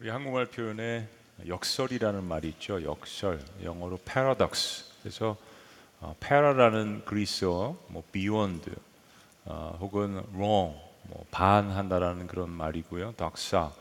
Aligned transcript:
우리 0.00 0.08
한국말 0.08 0.46
표현에 0.46 1.06
역설이라는 1.46 2.24
말이 2.24 2.48
있죠. 2.48 2.82
역설, 2.82 3.38
영어로 3.62 3.98
paradox. 3.98 4.86
그래서 5.02 5.36
어, 6.00 6.16
para라는 6.18 7.02
그리스어, 7.04 7.76
뭐 7.88 8.02
beyond, 8.10 8.70
어, 9.44 9.76
혹은 9.78 10.22
wrong, 10.32 10.74
뭐 11.02 11.26
반한다라는 11.30 12.28
그런 12.28 12.48
말이고요. 12.48 13.12
doxa, 13.18 13.72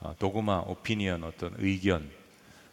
어, 0.00 0.16
도그마, 0.18 0.64
opinion, 0.66 1.22
어떤 1.22 1.54
의견. 1.58 2.10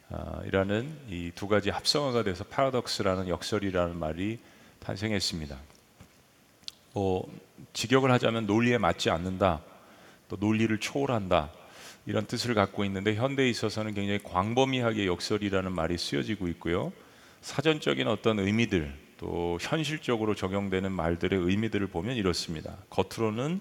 어, 0.09 0.41
이라는 0.47 0.91
이 1.07 1.31
두 1.35 1.47
가지 1.47 1.69
합성어가 1.69 2.23
돼서 2.23 2.45
paradox라는 2.45 3.27
역설이라는 3.27 3.95
말이 3.95 4.39
탄생했습니다. 4.79 5.55
뭐 6.93 7.31
직역을 7.73 8.09
하자면 8.09 8.47
논리에 8.47 8.79
맞지 8.79 9.11
않는다, 9.11 9.61
또 10.29 10.37
논리를 10.39 10.75
초월한다 10.79 11.51
이런 12.07 12.25
뜻을 12.25 12.53
갖고 12.53 12.85
있는데 12.85 13.15
현대에 13.15 13.49
있어서는 13.49 13.93
굉장히 13.93 14.19
광범위하게 14.23 15.05
역설이라는 15.07 15.73
말이 15.73 15.97
쓰여지고 15.97 16.47
있고요. 16.47 16.93
사전적인 17.41 18.07
어떤 18.07 18.39
의미들 18.39 18.93
또 19.17 19.57
현실적으로 19.59 20.33
적용되는 20.33 20.89
말들의 20.89 21.37
의미들을 21.37 21.87
보면 21.87 22.15
이렇습니다. 22.15 22.77
겉으로는 22.89 23.59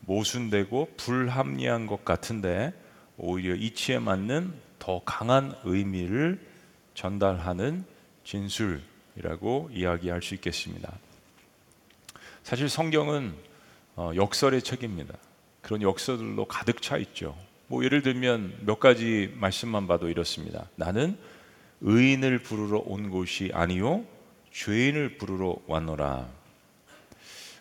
모순되고 0.00 0.94
불합리한 0.96 1.86
것 1.86 2.02
같은데 2.02 2.72
오히려 3.18 3.54
이치에 3.54 3.98
맞는 3.98 4.54
더 4.78 5.02
강한 5.04 5.54
의미를 5.64 6.40
전달하는 6.94 7.84
진술이라고 8.24 9.68
이야기할 9.70 10.22
수 10.22 10.34
있겠습니다. 10.34 10.90
사실 12.42 12.70
성경은 12.70 13.34
어, 13.96 14.12
역설의 14.16 14.62
책입니다. 14.62 15.14
그런 15.60 15.82
역설들로 15.82 16.46
가득 16.46 16.80
차 16.80 16.96
있죠. 16.96 17.36
뭐 17.72 17.82
예를 17.82 18.02
들면 18.02 18.58
몇 18.66 18.78
가지 18.78 19.32
말씀만 19.38 19.86
봐도 19.86 20.10
이렇습니다. 20.10 20.68
나는 20.76 21.16
의인을 21.80 22.40
부르러 22.40 22.82
온 22.84 23.08
곳이 23.08 23.50
아니요 23.54 24.04
죄인을 24.52 25.16
부르러 25.16 25.56
왔노라. 25.66 26.28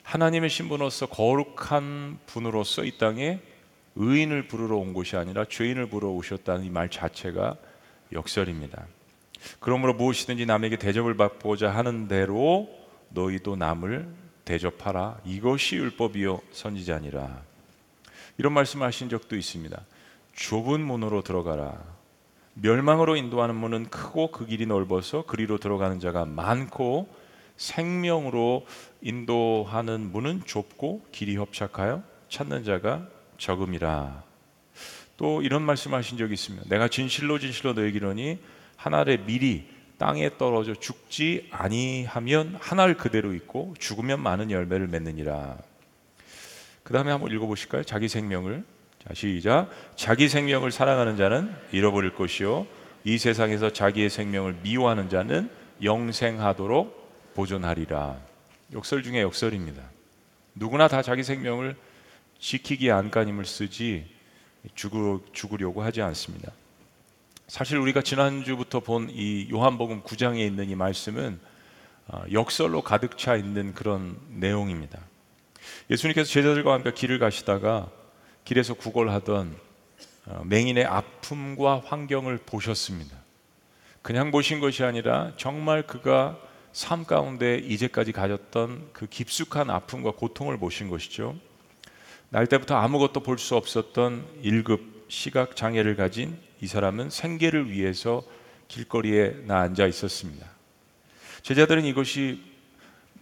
하나님의 0.04 0.50
신분으로서 0.50 1.06
거룩한 1.06 2.20
분으로서 2.26 2.84
이 2.84 2.98
땅에 2.98 3.40
의인을 3.96 4.50
부르러 4.50 4.76
온 4.76 4.92
곳이 4.92 5.16
아니라 5.16 5.46
죄인을 5.46 5.86
부르러 5.86 6.12
오셨다는 6.12 6.66
이 6.66 6.70
말 6.70 6.90
자체가 6.90 7.56
역설입니다. 8.12 8.88
그러므로 9.62 9.94
무엇이든지 9.94 10.46
남에게 10.46 10.76
대접을 10.76 11.16
받고자 11.16 11.70
하는 11.70 12.10
대로 12.10 12.70
너희도 13.12 13.56
남을 13.56 14.10
대접하라. 14.44 15.22
이것이 15.24 15.78
율법이요 15.78 16.42
선지자니라. 16.52 17.44
이런 18.38 18.52
말씀하신 18.52 19.08
적도 19.08 19.38
있습니다. 19.38 19.82
좁은 20.34 20.82
문으로 20.82 21.22
들어가라. 21.22 21.78
멸망으로 22.54 23.16
인도하는 23.16 23.56
문은 23.56 23.90
크고 23.90 24.32
그 24.32 24.46
길이 24.46 24.66
넓어서 24.66 25.24
그리로 25.26 25.58
들어가는 25.58 26.00
자가 26.00 26.26
많고 26.26 27.08
생명으로 27.58 28.66
인도하는 29.02 30.12
문은 30.12 30.42
좁고 30.46 31.06
길이 31.12 31.38
협착하여 31.38 32.04
찾는 32.30 32.64
자가 32.64 33.08
적음이라. 33.38 34.24
또 35.18 35.42
이런 35.42 35.62
말씀하신 35.62 36.18
적이 36.18 36.34
있습니다. 36.34 36.66
내가 36.70 36.88
진실로 36.88 37.40
진실로 37.40 37.74
너에게 37.74 37.98
이르니 37.98 38.40
한 38.76 38.94
알의 38.94 39.20
밀이 39.26 39.68
땅에 39.98 40.36
떨어져 40.38 40.74
죽지 40.74 41.48
아니하면 41.52 42.58
한 42.60 42.80
알 42.80 42.96
그대로 42.96 43.34
있고 43.36 43.76
죽으면 43.78 44.20
많은 44.20 44.50
열매를 44.50 44.88
맺느니라. 44.88 45.58
그 46.84 46.94
다음에 46.94 47.12
한번 47.12 47.32
읽어보실까요? 47.32 47.84
자기 47.84 48.08
생명을 48.08 48.64
자, 49.08 49.14
시작. 49.14 49.70
자기 49.96 50.30
생명을 50.30 50.72
사랑하는 50.72 51.18
자는 51.18 51.54
잃어버릴 51.72 52.14
것이요. 52.14 52.68
이 53.04 53.18
세상에서 53.18 53.74
자기의 53.74 54.10
생명을 54.10 54.58
미워하는 54.62 55.10
자는 55.10 55.50
영생하도록 55.84 57.34
보존하리라. 57.34 58.18
역설 58.74 59.02
중에 59.02 59.22
역설입니다. 59.22 59.82
누구나 60.54 60.88
다 60.88 61.02
자기 61.02 61.24
생명을 61.24 61.76
지키기에 62.40 62.92
안간힘을 62.92 63.46
쓰지 63.46 64.06
죽으, 64.76 65.22
죽으려고 65.34 65.82
하지 65.82 66.02
않습니다. 66.02 66.52
사실 67.48 67.78
우리가 67.80 68.02
지난주부터 68.02 68.82
본 68.82 69.10
이 69.10 69.48
요한복음 69.52 70.04
9장에 70.04 70.40
있는 70.40 70.70
이 70.70 70.76
말씀은 70.76 71.40
어, 72.08 72.24
역설로 72.32 72.82
가득 72.82 73.18
차 73.18 73.36
있는 73.36 73.74
그런 73.74 74.18
내용입니다. 74.30 75.00
예수님께서 75.90 76.30
제자들과 76.30 76.74
함께 76.74 76.92
길을 76.94 77.20
가시다가 77.20 77.90
길에서 78.46 78.74
구걸하던 78.74 79.56
어, 80.26 80.44
맹인의 80.46 80.86
아픔과 80.86 81.82
환경을 81.86 82.40
보셨습니다. 82.46 83.18
그냥 84.02 84.32
보신 84.32 84.60
것이 84.60 84.84
아니라 84.84 85.32
정말 85.38 85.84
그가 85.86 86.38
삶 86.74 87.06
가운데 87.06 87.58
이제까지 87.58 88.12
가졌던 88.12 88.90
그 88.94 89.08
깊숙한 89.08 89.70
아픔과 89.70 90.12
고통을 90.12 90.58
보신 90.58 90.90
것이죠. 90.90 91.36
날 92.30 92.48
때부터 92.48 92.76
아무것도 92.76 93.22
볼 93.22 93.38
수 93.38 93.56
없었던 93.56 94.26
1급 94.44 94.80
시각 95.10 95.56
장애를 95.56 95.96
가진 95.98 96.38
이 96.62 96.68
사람은 96.68 97.10
생계를 97.10 97.70
위해서 97.70 98.24
길거리에 98.70 99.36
나 99.46 99.60
앉아 99.60 99.86
있었습니다. 99.88 100.48
제자들은 101.42 101.84
이것이 101.86 102.51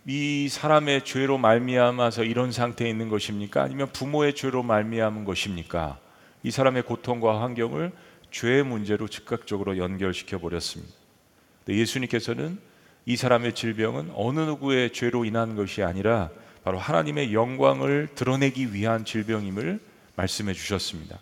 이 0.06 0.48
사람의 0.50 1.06
죄로 1.06 1.38
말미암아서 1.38 2.24
이런 2.24 2.52
상태에 2.52 2.90
있는 2.90 3.10
것입니까? 3.10 3.64
아니면 3.64 3.90
부모의 3.92 4.34
죄로 4.34 4.64
말미암은 4.64 5.26
것입니까? 5.26 6.00
이 6.44 6.52
사람의 6.52 6.84
고통과 6.84 7.42
환경을 7.42 7.92
죄의 8.32 8.64
문제로 8.64 9.08
즉각적으로 9.08 9.78
연결시켜 9.78 10.40
버렸습니다. 10.40 10.94
예수님께서는 11.68 12.60
이 13.06 13.16
사람의 13.16 13.56
질병은 13.56 14.12
어느 14.16 14.40
누구의 14.40 14.94
죄로 14.94 15.26
인한 15.26 15.56
것이 15.56 15.84
아니라 15.84 16.30
바로 16.64 16.78
하나님의 16.78 17.34
영광을 17.34 18.10
드러내기 18.16 18.74
위한 18.74 19.06
질병임을 19.06 19.80
말씀해 20.16 20.54
주셨습니다. 20.54 21.20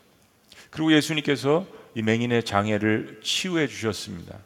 그리고 0.69 0.91
예수님께서 0.93 1.65
이 1.95 2.01
맹인의 2.01 2.43
장애를 2.43 3.21
치유해 3.23 3.67
주셨습니다. 3.67 4.37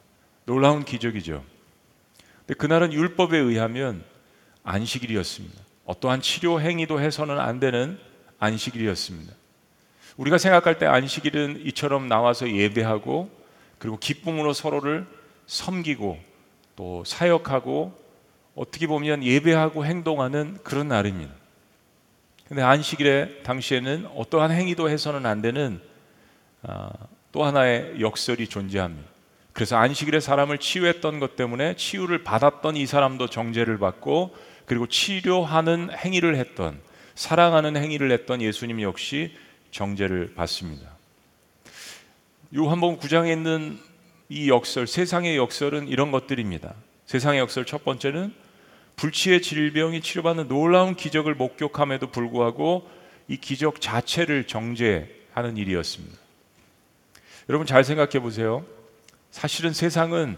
놀라운 0.45 0.85
기적이죠. 0.85 1.43
근데 2.39 2.53
그날은 2.55 2.93
율법에 2.93 3.37
의하면 3.37 4.03
안식일이었습니다. 4.63 5.61
어떠한 5.85 6.21
치료 6.21 6.61
행위도 6.61 7.01
해서는 7.01 7.39
안 7.39 7.59
되는 7.59 7.99
안식일이었습니다. 8.39 9.33
우리가 10.17 10.37
생각할 10.37 10.77
때 10.77 10.85
안식일은 10.85 11.63
이처럼 11.65 12.07
나와서 12.07 12.49
예배하고 12.49 13.29
그리고 13.77 13.97
기쁨으로 13.97 14.53
서로를 14.53 15.07
섬기고 15.47 16.19
또 16.75 17.03
사역하고 17.05 17.99
어떻게 18.55 18.87
보면 18.87 19.23
예배하고 19.23 19.85
행동하는 19.85 20.57
그런 20.63 20.87
날입니다. 20.87 21.33
근데 22.47 22.61
안식일에 22.61 23.43
당시에는 23.43 24.07
어떠한 24.15 24.51
행위도 24.51 24.89
해서는 24.89 25.25
안 25.25 25.41
되는 25.41 25.81
아, 26.63 26.91
또 27.31 27.43
하나의 27.45 28.01
역설이 28.01 28.47
존재합니다. 28.47 29.09
그래서 29.53 29.77
안식일에 29.77 30.19
사람을 30.19 30.57
치유했던 30.57 31.19
것 31.19 31.35
때문에 31.35 31.75
치유를 31.75 32.23
받았던 32.23 32.75
이 32.75 32.85
사람도 32.85 33.27
정죄를 33.27 33.79
받고 33.79 34.35
그리고 34.71 34.87
치료하는 34.87 35.89
행위를 35.93 36.37
했던 36.37 36.79
사랑하는 37.13 37.75
행위를 37.75 38.09
했던 38.09 38.41
예수님 38.41 38.81
역시 38.81 39.35
정죄를 39.71 40.33
받습니다. 40.33 40.87
요한복음 42.55 42.97
9장에 42.99 43.33
있는 43.33 43.77
이 44.29 44.49
역설, 44.49 44.87
세상의 44.87 45.35
역설은 45.35 45.89
이런 45.89 46.11
것들입니다. 46.11 46.73
세상의 47.05 47.41
역설 47.41 47.65
첫 47.65 47.83
번째는 47.83 48.33
불치의 48.95 49.41
질병이 49.41 49.99
치료받는 49.99 50.47
놀라운 50.47 50.95
기적을 50.95 51.35
목격함에도 51.35 52.07
불구하고 52.07 52.89
이 53.27 53.35
기적 53.35 53.81
자체를 53.81 54.47
정죄하는 54.47 55.57
일이었습니다. 55.57 56.17
여러분 57.49 57.67
잘 57.67 57.83
생각해 57.83 58.21
보세요. 58.21 58.65
사실은 59.31 59.73
세상은 59.73 60.37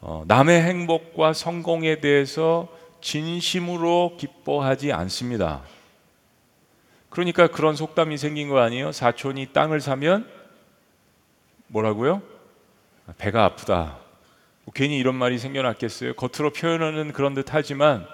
어, 0.00 0.24
남의 0.26 0.62
행복과 0.62 1.34
성공에 1.34 2.00
대해서 2.00 2.79
진심으로 3.00 4.16
기뻐하지 4.18 4.92
않습니다. 4.92 5.62
그러니까 7.08 7.48
그런 7.48 7.74
속담이 7.74 8.16
생긴 8.18 8.48
거 8.48 8.58
아니에요? 8.60 8.92
사촌이 8.92 9.52
땅을 9.52 9.80
사면 9.80 10.30
뭐라고요? 11.66 12.22
배가 13.18 13.44
아프다. 13.44 13.98
뭐 14.64 14.72
괜히 14.74 14.98
이런 14.98 15.16
말이 15.16 15.38
생겨났겠어요? 15.38 16.14
겉으로 16.14 16.52
표현하는 16.52 17.12
그런 17.12 17.34
듯 17.34 17.46
하지만 17.52 18.06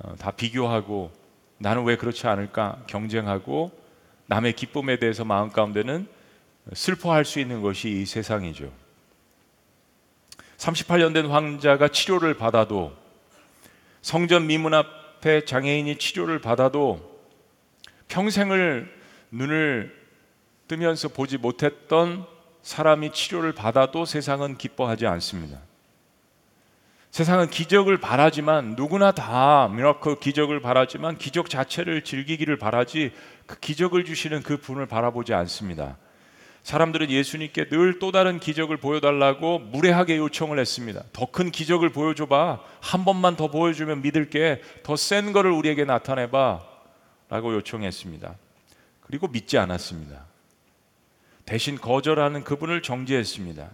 어, 0.00 0.14
다 0.16 0.30
비교하고 0.30 1.10
나는 1.58 1.84
왜 1.84 1.96
그렇지 1.96 2.26
않을까 2.26 2.82
경쟁하고 2.86 3.70
남의 4.26 4.54
기쁨에 4.54 4.98
대해서 4.98 5.24
마음 5.24 5.50
가운데는 5.50 6.06
슬퍼할 6.72 7.24
수 7.24 7.38
있는 7.40 7.62
것이 7.62 7.90
이 7.90 8.06
세상이죠. 8.06 8.70
38년 10.56 11.14
된 11.14 11.26
황자가 11.26 11.88
치료를 11.88 12.34
받아도 12.34 12.92
성전 14.06 14.46
미문 14.46 14.72
앞에 14.72 15.46
장애인이 15.46 15.96
치료를 15.96 16.38
받아도 16.38 17.18
평생을 18.06 18.88
눈을 19.32 19.92
뜨면서 20.68 21.08
보지 21.08 21.38
못했던 21.38 22.24
사람이 22.62 23.10
치료를 23.10 23.52
받아도 23.52 24.04
세상은 24.04 24.58
기뻐하지 24.58 25.08
않습니다. 25.08 25.58
세상은 27.10 27.50
기적을 27.50 27.98
바라지만 27.98 28.76
누구나 28.76 29.10
다 29.10 29.66
miracle 29.74 30.20
기적을 30.20 30.60
바라지만 30.60 31.18
기적 31.18 31.50
자체를 31.50 32.04
즐기기를 32.04 32.58
바라지 32.58 33.10
그 33.46 33.58
기적을 33.58 34.04
주시는 34.04 34.44
그 34.44 34.56
분을 34.56 34.86
바라보지 34.86 35.34
않습니다. 35.34 35.96
사람들은 36.66 37.10
예수님께 37.10 37.68
늘 37.68 38.00
또 38.00 38.10
다른 38.10 38.40
기적을 38.40 38.78
보여달라고 38.78 39.60
무례하게 39.60 40.16
요청을 40.16 40.58
했습니다. 40.58 41.04
더 41.12 41.26
큰 41.30 41.52
기적을 41.52 41.90
보여줘봐. 41.90 42.60
한 42.80 43.04
번만 43.04 43.36
더 43.36 43.46
보여주면 43.46 44.02
믿을게. 44.02 44.60
더 44.82 44.96
센 44.96 45.32
거를 45.32 45.52
우리에게 45.52 45.84
나타내봐. 45.84 46.60
라고 47.28 47.54
요청했습니다. 47.54 48.34
그리고 49.02 49.28
믿지 49.28 49.58
않았습니다. 49.58 50.26
대신 51.44 51.76
거절하는 51.76 52.42
그분을 52.42 52.82
정죄했습니다. 52.82 53.70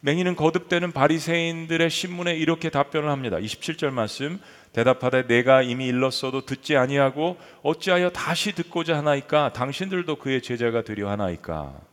맹인은 0.00 0.34
거듭되는 0.36 0.92
바리새인들의 0.92 1.90
신문에 1.90 2.34
이렇게 2.36 2.70
답변을 2.70 3.10
합니다. 3.10 3.36
27절 3.36 3.90
말씀 3.90 4.40
대답하되 4.72 5.26
내가 5.26 5.60
이미 5.60 5.88
일렀어도 5.88 6.46
듣지 6.46 6.78
아니하고 6.78 7.36
어찌하여 7.62 8.08
다시 8.10 8.54
듣고자 8.54 8.96
하나이까 8.96 9.52
당신들도 9.52 10.16
그의 10.16 10.40
제자가 10.40 10.84
되려 10.84 11.10
하나이까 11.10 11.89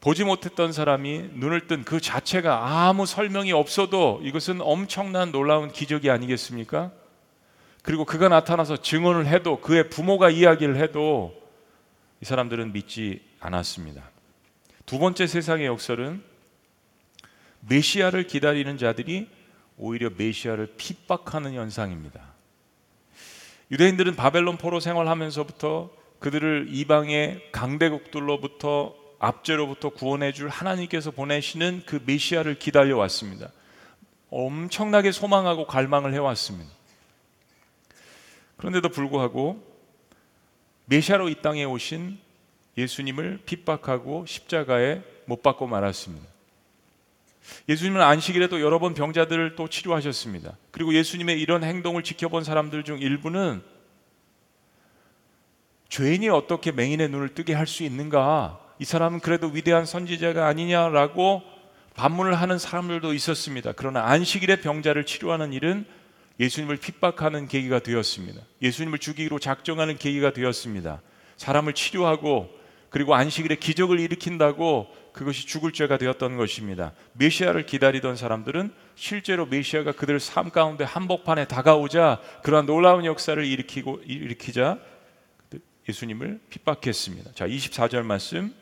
보지 0.00 0.24
못했던 0.24 0.72
사람이 0.72 1.30
눈을 1.34 1.66
뜬 1.66 1.84
그 1.84 2.00
자체가 2.00 2.88
아무 2.88 3.04
설명이 3.04 3.52
없어도 3.52 4.20
이것은 4.22 4.60
엄청난 4.62 5.30
놀라운 5.30 5.70
기적이 5.70 6.10
아니겠습니까? 6.10 6.90
그리고 7.82 8.04
그가 8.04 8.28
나타나서 8.28 8.78
증언을 8.78 9.26
해도 9.26 9.60
그의 9.60 9.90
부모가 9.90 10.30
이야기를 10.30 10.76
해도 10.76 11.34
이 12.22 12.24
사람들은 12.24 12.72
믿지 12.72 13.22
않았습니다. 13.40 14.10
두 14.86 14.98
번째 14.98 15.26
세상의 15.26 15.66
역설은 15.66 16.22
메시아를 17.68 18.26
기다리는 18.26 18.76
자들이 18.78 19.28
오히려 19.76 20.10
메시아를 20.16 20.74
핍박하는 20.76 21.54
현상입니다. 21.54 22.20
유대인들은 23.70 24.16
바벨론 24.16 24.56
포로 24.56 24.80
생활하면서부터 24.80 25.90
그들을 26.18 26.68
이방의 26.70 27.48
강대국들로부터 27.52 28.94
압제로부터 29.20 29.90
구원해 29.90 30.32
줄 30.32 30.48
하나님께서 30.48 31.10
보내시는 31.10 31.82
그 31.86 32.02
메시아를 32.04 32.58
기다려 32.58 32.96
왔습니다. 32.96 33.52
엄청나게 34.30 35.12
소망하고 35.12 35.66
갈망을 35.66 36.14
해 36.14 36.18
왔습니다. 36.18 36.70
그런데도 38.56 38.88
불구하고 38.88 39.62
메시아로 40.86 41.28
이 41.28 41.36
땅에 41.42 41.64
오신 41.64 42.18
예수님을 42.76 43.40
핍박하고 43.44 44.24
십자가에 44.26 45.02
못 45.26 45.42
박고 45.42 45.66
말았습니다. 45.66 46.26
예수님은 47.68 48.00
안식일에도 48.00 48.60
여러 48.60 48.78
번 48.78 48.94
병자들을 48.94 49.54
또 49.54 49.68
치료하셨습니다. 49.68 50.56
그리고 50.70 50.94
예수님의 50.94 51.40
이런 51.40 51.62
행동을 51.62 52.02
지켜본 52.02 52.44
사람들 52.44 52.84
중 52.84 52.98
일부는 52.98 53.62
죄인이 55.88 56.28
어떻게 56.28 56.72
맹인의 56.72 57.08
눈을 57.08 57.34
뜨게 57.34 57.52
할 57.52 57.66
수 57.66 57.82
있는가? 57.82 58.69
이 58.80 58.84
사람은 58.86 59.20
그래도 59.20 59.48
위대한 59.48 59.84
선지자가 59.84 60.46
아니냐라고 60.46 61.42
반문을 61.94 62.34
하는 62.34 62.58
사람들도 62.58 63.12
있었습니다. 63.12 63.72
그러나 63.76 64.06
안식일에 64.06 64.62
병자를 64.62 65.04
치료하는 65.04 65.52
일은 65.52 65.84
예수님을 66.40 66.78
핍박하는 66.78 67.46
계기가 67.46 67.80
되었습니다. 67.80 68.40
예수님을 68.62 68.98
죽이기로 68.98 69.38
작정하는 69.38 69.98
계기가 69.98 70.32
되었습니다. 70.32 71.02
사람을 71.36 71.74
치료하고 71.74 72.48
그리고 72.88 73.14
안식일에 73.14 73.56
기적을 73.56 74.00
일으킨다고 74.00 74.86
그것이 75.12 75.46
죽을 75.46 75.72
죄가 75.72 75.98
되었던 75.98 76.38
것입니다. 76.38 76.94
메시아를 77.12 77.66
기다리던 77.66 78.16
사람들은 78.16 78.72
실제로 78.94 79.44
메시아가 79.44 79.92
그들 79.92 80.18
삶 80.20 80.48
가운데 80.48 80.84
한복판에 80.84 81.44
다가오자 81.44 82.22
그러한 82.42 82.64
놀라운 82.64 83.04
역사를 83.04 83.44
일으키고 83.44 84.00
일으키자 84.06 84.78
예수님을 85.86 86.40
핍박했습니다. 86.48 87.32
자, 87.34 87.46
24절 87.46 88.04
말씀. 88.04 88.59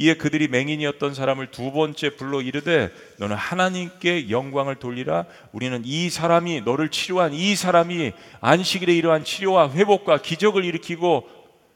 이에 0.00 0.14
그들이 0.14 0.48
맹인이었던 0.48 1.12
사람을 1.12 1.50
두 1.50 1.72
번째 1.72 2.16
불러 2.16 2.40
이르되 2.40 2.90
너는 3.18 3.36
하나님께 3.36 4.30
영광을 4.30 4.76
돌리라 4.76 5.26
우리는 5.52 5.82
이 5.84 6.08
사람이 6.08 6.62
너를 6.62 6.88
치료한 6.88 7.34
이 7.34 7.54
사람이 7.54 8.12
안식일에 8.40 8.96
이러한 8.96 9.24
치료와 9.24 9.72
회복과 9.72 10.22
기적을 10.22 10.64
일으키고 10.64 11.28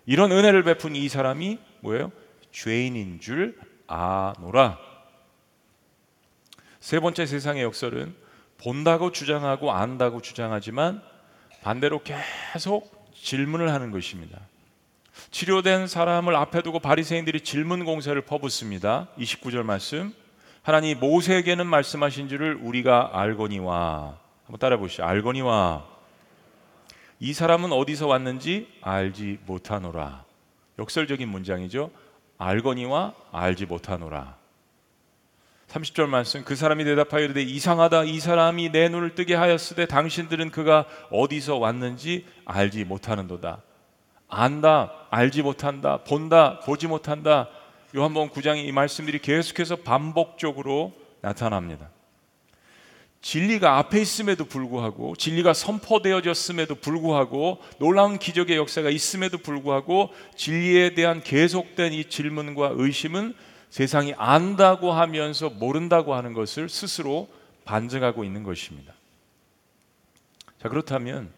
이런 0.07 0.33
은혜를 0.33 0.63
베푼 0.63 0.97
이 0.97 1.07
사람이 1.07 1.59
뭐예요? 1.81 2.13
죄인인 2.51 3.21
줄 3.21 3.59
아노라. 3.87 4.79
세 6.81 7.01
번째 7.01 7.27
세상의 7.27 7.63
역설은 7.63 8.15
본다고 8.57 9.13
주장하고 9.13 9.71
안다고 9.71 10.23
주장하지만 10.23 11.03
반대로 11.63 12.01
계속 12.03 13.13
질문을 13.15 13.71
하는 13.71 13.91
것입니다. 13.91 14.39
치료된 15.31 15.87
사람을 15.87 16.35
앞에 16.37 16.63
두고 16.63 16.81
바리새인들이 16.81 17.41
질문 17.41 17.85
공세를 17.85 18.23
퍼붓습니다. 18.23 19.09
29절 19.19 19.63
말씀. 19.63 20.13
하나님 20.63 20.99
모세에게는 20.99 21.67
말씀하신 21.67 22.29
줄을 22.29 22.59
우리가 22.61 23.11
알거니와 23.13 24.19
한번 24.45 24.59
따라 24.59 24.77
보시죠. 24.79 25.05
알거니와 25.05 25.85
이 27.21 27.33
사람은 27.33 27.73
어디서 27.73 28.07
왔는지 28.07 28.69
알지 28.81 29.41
못하노라. 29.47 30.25
역설적인 30.79 31.29
문장이죠. 31.29 31.91
알거니와 32.39 33.15
알지 33.31 33.67
못하노라. 33.67 34.37
30절 35.69 36.07
말씀 36.07 36.45
그 36.45 36.57
사람이 36.57 36.85
대답하여 36.85 37.25
이르되 37.25 37.43
이상하다 37.43 38.05
이 38.05 38.21
사람이 38.21 38.71
내 38.71 38.89
눈을 38.89 39.15
뜨게 39.15 39.35
하였으되 39.35 39.87
당신들은 39.87 40.51
그가 40.51 40.87
어디서 41.11 41.57
왔는지 41.57 42.27
알지 42.45 42.85
못하는도다. 42.85 43.63
안다, 44.29 45.07
알지 45.11 45.43
못한다, 45.43 45.99
본다, 45.99 46.61
보지 46.61 46.87
못한다. 46.87 47.49
요한복음 47.97 48.31
9장의 48.31 48.65
이 48.67 48.73
말씀들이 48.73 49.21
계속해서 49.21 49.77
반복적으로 49.77 50.93
나타납니다. 51.21 51.91
진리가 53.25 53.79
앞에 53.79 54.03
있음에도 54.03 54.45
불구하고 54.45 55.17
진리가 55.17 55.55
선포되어졌음에도 55.55 56.75
불구하고 56.75 57.59
놀라운 57.79 58.19
기적의 58.19 58.59
역사가 58.59 58.91
있음에도 58.91 59.39
불구하고 59.39 60.11
진리에 60.37 60.93
대한 60.95 61.23
계속된 61.23 61.95
이 61.95 62.05
질문과 62.05 62.73
의심은 62.75 63.35
세상이 63.71 64.15
안다고 64.19 64.93
하면서 64.93 65.49
모른다고 65.49 66.15
하는 66.15 66.35
것을 66.35 66.69
스스로 66.69 67.29
반증하고 67.65 68.25
있는 68.25 68.43
것입니다. 68.43 68.93
자, 70.61 70.69
그렇다면 70.69 71.33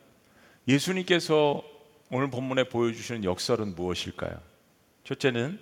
예수님께서 0.67 1.63
오늘 2.11 2.31
본문에 2.31 2.65
보여주시는 2.65 3.25
역설은 3.25 3.75
무엇일까요? 3.75 4.41
첫째는 5.05 5.59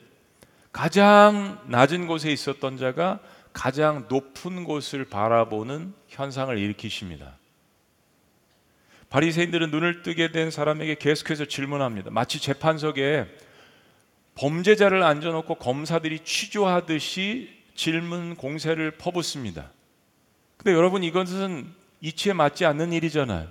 가장 0.72 1.62
낮은 1.66 2.06
곳에 2.06 2.32
있었던 2.32 2.76
자가 2.76 3.20
가장 3.52 4.06
높은 4.08 4.64
곳을 4.64 5.04
바라보는 5.04 5.94
현상을 6.08 6.56
일으키십니다. 6.58 7.38
바리새인들은 9.08 9.70
눈을 9.70 10.02
뜨게 10.02 10.32
된 10.32 10.50
사람에게 10.50 10.96
계속해서 10.96 11.44
질문합니다. 11.44 12.10
마치 12.10 12.40
재판석에 12.40 13.26
범죄자를 14.34 15.04
앉아놓고 15.04 15.54
검사들이 15.54 16.24
취조하듯이 16.24 17.48
질문 17.76 18.34
공세를 18.34 18.92
퍼붓습니다. 18.92 19.70
근데 20.56 20.72
여러분 20.72 21.04
이것은 21.04 21.72
이치에 22.00 22.32
맞지 22.32 22.64
않는 22.64 22.92
일이잖아요. 22.92 23.48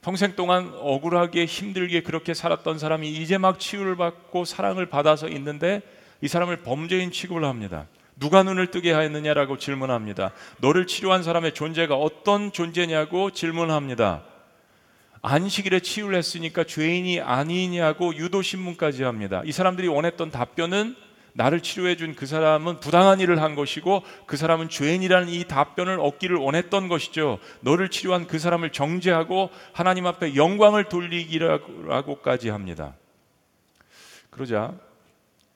평생 0.00 0.36
동안 0.36 0.72
억울하게 0.76 1.44
힘들게 1.44 2.02
그렇게 2.02 2.34
살았던 2.34 2.78
사람이 2.78 3.10
이제 3.10 3.36
막 3.36 3.58
치유를 3.58 3.96
받고 3.96 4.44
사랑을 4.44 4.86
받아서 4.86 5.28
있는데 5.28 5.82
이 6.20 6.28
사람을 6.28 6.58
범죄인 6.58 7.10
취급을 7.10 7.44
합니다. 7.44 7.86
누가 8.16 8.42
눈을 8.42 8.70
뜨게 8.70 8.92
하였느냐라고 8.92 9.58
질문합니다. 9.58 10.32
너를 10.58 10.86
치료한 10.86 11.22
사람의 11.22 11.54
존재가 11.54 11.94
어떤 11.94 12.52
존재냐고 12.52 13.30
질문합니다. 13.30 14.24
안식일에 15.22 15.80
치유를 15.80 16.16
했으니까 16.16 16.64
죄인이 16.64 17.20
아니냐고 17.20 18.14
유도 18.14 18.42
신문까지 18.42 19.02
합니다. 19.02 19.42
이 19.44 19.52
사람들이 19.52 19.88
원했던 19.88 20.30
답변은 20.30 20.96
나를 21.38 21.60
치료해 21.60 21.94
준 21.94 22.16
그 22.16 22.26
사람은 22.26 22.80
부당한 22.80 23.20
일을 23.20 23.40
한 23.40 23.54
것이고 23.54 24.02
그 24.26 24.36
사람은 24.36 24.68
죄인이라는 24.68 25.28
이 25.28 25.44
답변을 25.44 26.00
얻기를 26.00 26.36
원했던 26.36 26.88
것이죠. 26.88 27.38
너를 27.60 27.90
치료한 27.90 28.26
그 28.26 28.40
사람을 28.40 28.72
정죄하고 28.72 29.50
하나님 29.72 30.06
앞에 30.06 30.34
영광을 30.34 30.88
돌리기라고까지 30.88 32.48
합니다. 32.48 32.96
그러자 34.30 34.74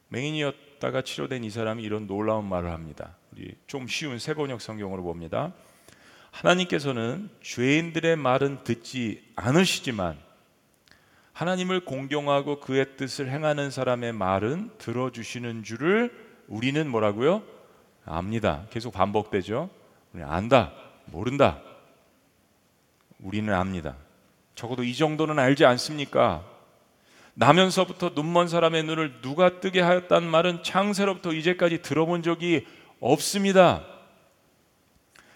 맹인이었다가 0.09 1.03
치료된 1.03 1.43
이 1.43 1.51
사람이 1.51 1.83
이런 1.83 2.07
놀라운 2.07 2.49
말을 2.49 2.71
합니다. 2.71 3.17
우리 3.33 3.53
좀 3.67 3.89
쉬운 3.89 4.21
세번역 4.21 4.61
성경으로 4.61 5.03
봅니다. 5.03 5.53
하나님께서는 6.31 7.29
죄인들의 7.43 8.17
말은 8.17 8.62
듣지 8.62 9.21
않으시지만 9.35 10.17
하나님을 11.33 11.85
공경하고 11.85 12.61
그의 12.61 12.97
뜻을 12.97 13.31
행하는 13.31 13.71
사람의 13.71 14.12
말은 14.12 14.71
들어주시는 14.79 15.65
줄을 15.65 16.12
우리는 16.47 16.89
뭐라고요? 16.89 17.43
압니다. 18.05 18.67
계속 18.71 18.93
반복되죠. 18.93 19.71
안다, 20.21 20.73
모른다. 21.07 21.61
우리는 23.19 23.53
압니다. 23.55 23.97
적어도 24.55 24.83
이 24.83 24.95
정도는 24.95 25.39
알지 25.39 25.65
않습니까? 25.65 26.45
나면서부터 27.35 28.11
눈먼 28.15 28.49
사람의 28.49 28.83
눈을 28.83 29.23
누가 29.23 29.61
뜨게 29.61 29.81
하였단 29.81 30.25
말은 30.25 30.62
창세로부터 30.62 31.33
이제까지 31.33 31.81
들어본 31.81 32.23
적이 32.23 32.67
없습니다. 33.01 33.87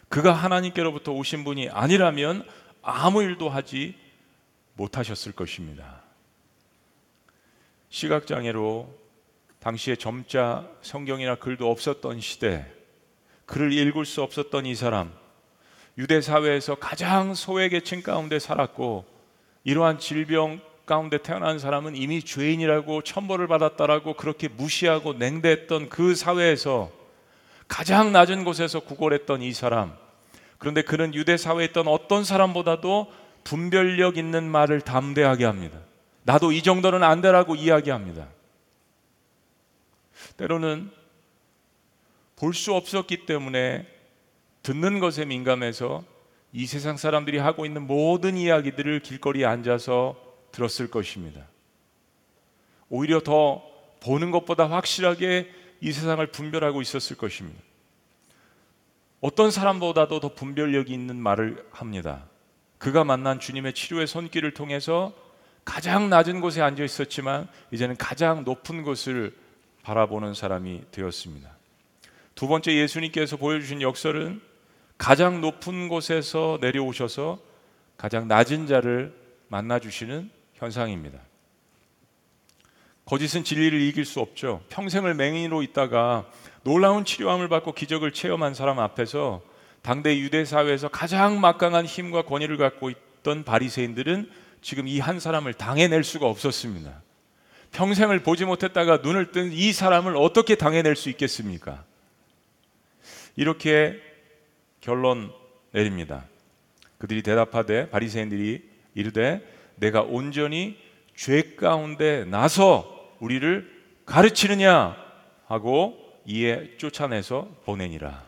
그가 0.08 0.32
하나님께로부터 0.32 1.12
오신 1.12 1.44
분이 1.44 1.70
아니라면 1.70 2.46
아무 2.82 3.22
일도 3.22 3.48
하지 3.48 3.96
못하셨을 4.76 5.32
것입니다. 5.32 6.02
시각장애로 7.88 8.94
당시에 9.58 9.96
점자 9.96 10.68
성경이나 10.82 11.36
글도 11.36 11.70
없었던 11.70 12.20
시대, 12.20 12.66
글을 13.46 13.72
읽을 13.72 14.04
수 14.04 14.22
없었던 14.22 14.66
이 14.66 14.74
사람, 14.74 15.12
유대 15.98 16.20
사회에서 16.20 16.76
가장 16.76 17.34
소외계층 17.34 18.02
가운데 18.02 18.38
살았고 18.38 19.04
이러한 19.64 19.98
질병 19.98 20.60
가운데 20.84 21.18
태어난 21.18 21.58
사람은 21.58 21.96
이미 21.96 22.22
죄인이라고 22.22 23.02
천벌을 23.02 23.48
받았다라고 23.48 24.14
그렇게 24.14 24.46
무시하고 24.46 25.14
냉대했던 25.14 25.88
그 25.88 26.14
사회에서 26.14 26.92
가장 27.66 28.12
낮은 28.12 28.44
곳에서 28.44 28.80
구걸했던 28.80 29.42
이 29.42 29.52
사람. 29.52 29.96
그런데 30.58 30.82
그는 30.82 31.12
유대 31.14 31.36
사회에 31.36 31.66
있던 31.66 31.88
어떤 31.88 32.22
사람보다도 32.22 33.12
분별력 33.46 34.16
있는 34.16 34.50
말을 34.50 34.80
담대하게 34.80 35.44
합니다. 35.44 35.78
나도 36.24 36.50
이 36.50 36.62
정도는 36.62 37.04
안 37.04 37.20
되라고 37.20 37.54
이야기합니다. 37.54 38.28
때로는 40.36 40.90
볼 42.34 42.52
수 42.52 42.74
없었기 42.74 43.24
때문에 43.24 43.86
듣는 44.64 44.98
것에 44.98 45.24
민감해서 45.24 46.04
이 46.52 46.66
세상 46.66 46.96
사람들이 46.96 47.38
하고 47.38 47.64
있는 47.64 47.86
모든 47.86 48.36
이야기들을 48.36 49.00
길거리에 49.00 49.44
앉아서 49.44 50.16
들었을 50.50 50.90
것입니다. 50.90 51.46
오히려 52.88 53.20
더 53.20 53.62
보는 54.00 54.32
것보다 54.32 54.68
확실하게 54.68 55.48
이 55.80 55.92
세상을 55.92 56.26
분별하고 56.26 56.82
있었을 56.82 57.16
것입니다. 57.16 57.60
어떤 59.20 59.52
사람보다도 59.52 60.18
더 60.18 60.34
분별력이 60.34 60.92
있는 60.92 61.16
말을 61.16 61.64
합니다. 61.70 62.28
그가 62.78 63.04
만난 63.04 63.40
주님의 63.40 63.72
치료의 63.74 64.06
손길을 64.06 64.52
통해서 64.52 65.12
가장 65.64 66.08
낮은 66.08 66.40
곳에 66.40 66.62
앉아 66.62 66.84
있었지만 66.84 67.48
이제는 67.72 67.96
가장 67.96 68.44
높은 68.44 68.82
곳을 68.82 69.34
바라보는 69.82 70.34
사람이 70.34 70.82
되었습니다. 70.90 71.50
두 72.34 72.48
번째 72.48 72.74
예수님께서 72.74 73.36
보여주신 73.36 73.82
역설은 73.82 74.40
가장 74.98 75.40
높은 75.40 75.88
곳에서 75.88 76.58
내려오셔서 76.60 77.38
가장 77.96 78.28
낮은 78.28 78.66
자를 78.66 79.14
만나 79.48 79.78
주시는 79.78 80.30
현상입니다. 80.54 81.18
거짓은 83.06 83.44
진리를 83.44 83.80
이길 83.80 84.04
수 84.04 84.20
없죠. 84.20 84.62
평생을 84.68 85.14
맹인으로 85.14 85.62
있다가 85.62 86.26
놀라운 86.62 87.04
치료함을 87.04 87.48
받고 87.48 87.72
기적을 87.72 88.12
체험한 88.12 88.54
사람 88.54 88.80
앞에서 88.80 89.42
당대 89.86 90.18
유대 90.18 90.44
사회에서 90.44 90.88
가장 90.88 91.40
막강한 91.40 91.86
힘과 91.86 92.22
권위를 92.22 92.56
갖고 92.56 92.90
있던 92.90 93.44
바리새인들은 93.44 94.28
지금 94.60 94.88
이 94.88 94.98
한 94.98 95.20
사람을 95.20 95.54
당해낼 95.54 96.02
수가 96.02 96.26
없었습니다. 96.26 97.02
평생을 97.70 98.24
보지 98.24 98.46
못했다가 98.46 98.96
눈을 98.96 99.30
뜬 99.30 99.52
이 99.52 99.72
사람을 99.72 100.16
어떻게 100.16 100.56
당해낼 100.56 100.96
수 100.96 101.08
있겠습니까? 101.10 101.84
이렇게 103.36 104.00
결론 104.80 105.30
내립니다. 105.70 106.24
그들이 106.98 107.22
대답하되 107.22 107.88
바리새인들이 107.88 108.68
이르되 108.96 109.40
내가 109.76 110.02
온전히 110.02 110.76
죄 111.14 111.54
가운데 111.54 112.24
나서 112.24 113.08
우리를 113.20 113.70
가르치느냐 114.04 114.96
하고 115.46 115.96
이에 116.26 116.76
쫓아내서 116.78 117.48
보내니라. 117.64 118.26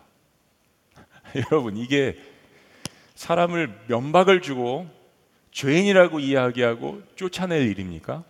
여러분 1.51 1.77
이게 1.77 2.17
사람을 3.15 3.73
면박을 3.89 4.43
주고 4.43 4.89
죄인이라고 5.51 6.21
이야기하고 6.21 7.03
쫓아낼 7.17 7.63
일입니까? 7.69 8.25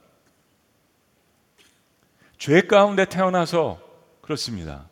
죄 2.39 2.63
가운데 2.63 3.05
태어나서 3.05 3.81
그렇습니다. 4.21 4.89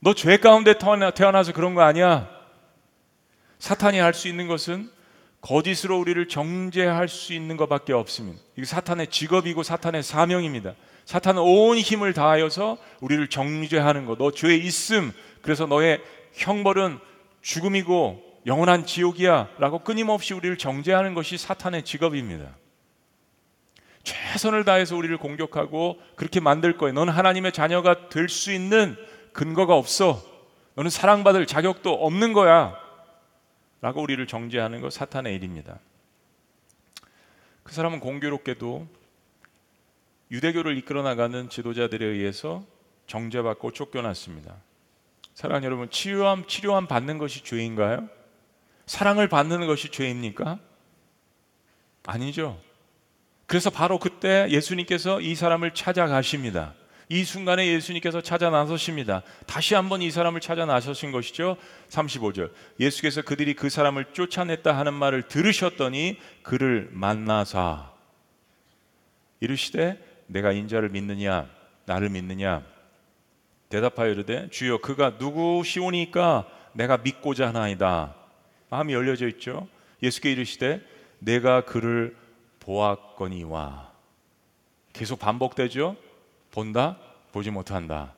너 0.00 0.12
죄 0.14 0.36
가운데 0.36 0.74
태어나서 0.78 1.52
그런 1.52 1.74
거 1.74 1.82
아니야? 1.82 2.28
사탄이 3.58 3.98
할 3.98 4.12
수 4.12 4.28
있는 4.28 4.48
것은 4.48 4.90
거짓으로 5.40 5.98
우리를 5.98 6.28
정죄할 6.28 7.08
수 7.08 7.32
있는 7.32 7.56
것밖에 7.56 7.92
없습니다. 7.92 8.40
이게 8.56 8.66
사탄의 8.66 9.08
직업이고 9.08 9.62
사탄의 9.62 10.02
사명입니다. 10.02 10.74
사탄은 11.04 11.40
온 11.40 11.78
힘을 11.78 12.12
다하여서 12.12 12.78
우리를 13.00 13.28
정죄하는 13.28 14.06
것. 14.06 14.18
너 14.18 14.32
죄에 14.32 14.56
있음. 14.56 15.12
그래서 15.42 15.66
너의 15.66 16.02
형벌은 16.34 16.98
죽음이고 17.46 18.40
영원한 18.46 18.86
지옥이야 18.86 19.50
라고 19.58 19.78
끊임없이 19.78 20.34
우리를 20.34 20.58
정죄하는 20.58 21.14
것이 21.14 21.38
사탄의 21.38 21.84
직업입니다. 21.84 22.56
최선을 24.02 24.64
다해서 24.64 24.96
우리를 24.96 25.16
공격하고 25.16 26.00
그렇게 26.16 26.40
만들 26.40 26.76
거예요. 26.76 26.92
너는 26.94 27.12
하나님의 27.12 27.52
자녀가 27.52 28.08
될 28.08 28.28
수 28.28 28.52
있는 28.52 28.96
근거가 29.32 29.76
없어. 29.76 30.22
너는 30.74 30.90
사랑받을 30.90 31.46
자격도 31.46 31.92
없는 31.92 32.32
거야. 32.32 32.76
라고 33.80 34.02
우리를 34.02 34.26
정죄하는 34.26 34.80
것 34.80 34.92
사탄의 34.92 35.34
일입니다. 35.36 35.78
그 37.62 37.72
사람은 37.72 38.00
공교롭게도 38.00 38.88
유대교를 40.32 40.76
이끌어 40.78 41.02
나가는 41.02 41.48
지도자들에 41.48 42.04
의해서 42.04 42.64
정죄받고 43.06 43.70
쫓겨났습니다. 43.70 44.65
사랑 45.36 45.64
여러분, 45.64 45.90
치료함 45.90 46.46
치료함 46.46 46.86
받는 46.86 47.18
것이 47.18 47.44
죄인가요? 47.44 48.08
사랑을 48.86 49.28
받는 49.28 49.66
것이 49.66 49.90
죄입니까? 49.90 50.58
아니죠. 52.06 52.58
그래서 53.44 53.68
바로 53.68 53.98
그때 53.98 54.48
예수님께서 54.48 55.20
이 55.20 55.34
사람을 55.34 55.74
찾아가십니다. 55.74 56.72
이 57.10 57.22
순간에 57.22 57.66
예수님께서 57.66 58.22
찾아 58.22 58.48
나서십니다. 58.48 59.22
다시 59.46 59.74
한번 59.74 60.00
이 60.00 60.10
사람을 60.10 60.40
찾아 60.40 60.64
나서신 60.64 61.12
것이죠. 61.12 61.58
35절. 61.90 62.50
예수께서 62.80 63.20
그들이 63.20 63.52
그 63.52 63.68
사람을 63.68 64.14
쫓아냈다 64.14 64.74
하는 64.74 64.94
말을 64.94 65.24
들으셨더니 65.24 66.18
그를 66.44 66.88
만나사 66.92 67.92
이르시되 69.40 70.02
내가 70.28 70.52
인자를 70.52 70.88
믿느냐 70.88 71.46
나를 71.84 72.08
믿느냐 72.08 72.64
대답하여 73.68 74.10
이르되 74.10 74.48
주여 74.50 74.78
그가 74.78 75.14
누구시오니까 75.18 76.46
내가 76.72 76.98
믿고자 76.98 77.48
하나이다. 77.48 78.14
마음이 78.70 78.92
열려져 78.92 79.26
있죠. 79.28 79.68
예수께 80.02 80.32
이르시되 80.32 80.80
내가 81.18 81.62
그를 81.62 82.16
보았거니와 82.60 83.90
계속 84.92 85.18
반복되죠. 85.18 85.96
본다, 86.50 86.98
보지 87.32 87.50
못한다. 87.50 88.12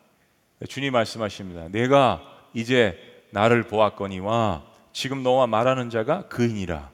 주님 0.69 0.93
말씀하십니다. 0.93 1.69
내가 1.69 2.23
이제 2.55 2.99
나를 3.31 3.65
보았거니와 3.65 4.65
지금 4.93 5.23
너와 5.23 5.47
말하는 5.47 5.91
자가 5.91 6.29
그이니라. 6.29 6.91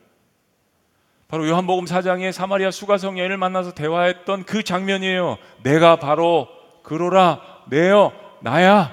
바로 1.28 1.48
요한복음 1.48 1.86
4장에 1.86 2.32
사마리아 2.32 2.70
수가성 2.70 3.18
여인을 3.18 3.38
만나서 3.38 3.72
대화했던 3.74 4.44
그 4.44 4.62
장면이에요. 4.62 5.38
내가 5.62 5.96
바로 5.96 6.48
그로라 6.82 7.40
내여 7.70 8.12
나야. 8.44 8.92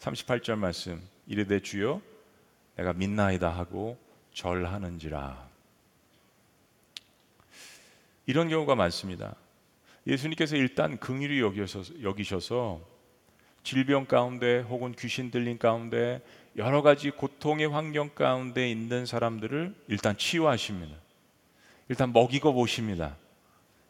38절 0.00 0.58
말씀 0.58 1.00
이르되 1.28 1.60
주여 1.60 2.02
내가 2.74 2.92
믿나이다 2.92 3.48
하고 3.48 3.96
절하는지라. 4.32 5.48
이런 8.26 8.48
경우가 8.48 8.74
많습니다. 8.74 9.36
예수님께서 10.04 10.56
일단 10.56 10.98
긍휼히 10.98 11.38
여기셔서, 11.38 12.02
여기셔서 12.02 12.80
질병 13.62 14.06
가운데 14.06 14.58
혹은 14.62 14.92
귀신 14.98 15.30
들린 15.30 15.58
가운데 15.58 16.20
여러 16.56 16.82
가지 16.82 17.10
고통의 17.10 17.68
환경 17.68 18.08
가운데 18.16 18.68
있는 18.68 19.06
사람들을 19.06 19.76
일단 19.86 20.18
치유하십니다. 20.18 20.96
일단 21.88 22.12
먹이고 22.12 22.52
보십니다. 22.52 23.16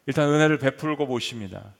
일단 0.04 0.28
은혜를 0.28 0.58
베풀고 0.58 1.06
보십니다. 1.06 1.72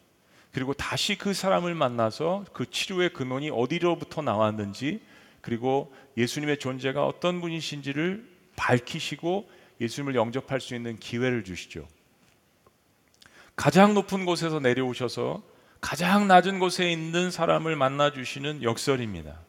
그리고 0.53 0.75
다시 0.75 1.17
그 1.17 1.33
사람을 1.33 1.75
만나서 1.75 2.45
그 2.53 2.69
치료의 2.69 3.13
근원이 3.13 3.51
어디로부터 3.51 4.23
나왔는지 4.23 5.01
그리고 5.41 5.93
예수님의 6.17 6.59
존재가 6.59 7.07
어떤 7.07 7.41
분이신지를 7.41 8.29
밝히시고 8.57 9.49
예수님을 9.81 10.15
영접할 10.15 10.61
수 10.61 10.75
있는 10.75 10.99
기회를 10.99 11.45
주시죠. 11.45 11.87
가장 13.57 13.95
높은 13.95 14.25
곳에서 14.25 14.61
내려오셔서 14.61 15.43
가장 15.81 16.29
낮은 16.29 16.59
곳에 16.59 16.91
있는 16.91 17.31
사람을 17.31 17.77
만나 17.77 18.13
주시는 18.13 18.63
역설입니다. 18.63 19.41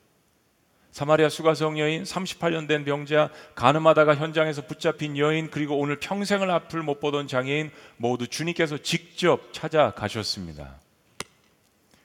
사마리아 0.92 1.30
수가성 1.30 1.80
여인, 1.80 2.04
38년 2.04 2.68
된 2.68 2.84
병자, 2.84 3.30
가늠하다가 3.56 4.16
현장에서 4.16 4.66
붙잡힌 4.66 5.18
여인, 5.18 5.50
그리고 5.50 5.78
오늘 5.78 5.98
평생을 6.00 6.52
앞을 6.52 6.84
못 6.84 7.00
보던 7.00 7.28
장애인 7.28 7.72
모두 7.96 8.28
주님께서 8.28 8.78
직접 8.80 9.54
찾아가셨습니다. 9.54 10.82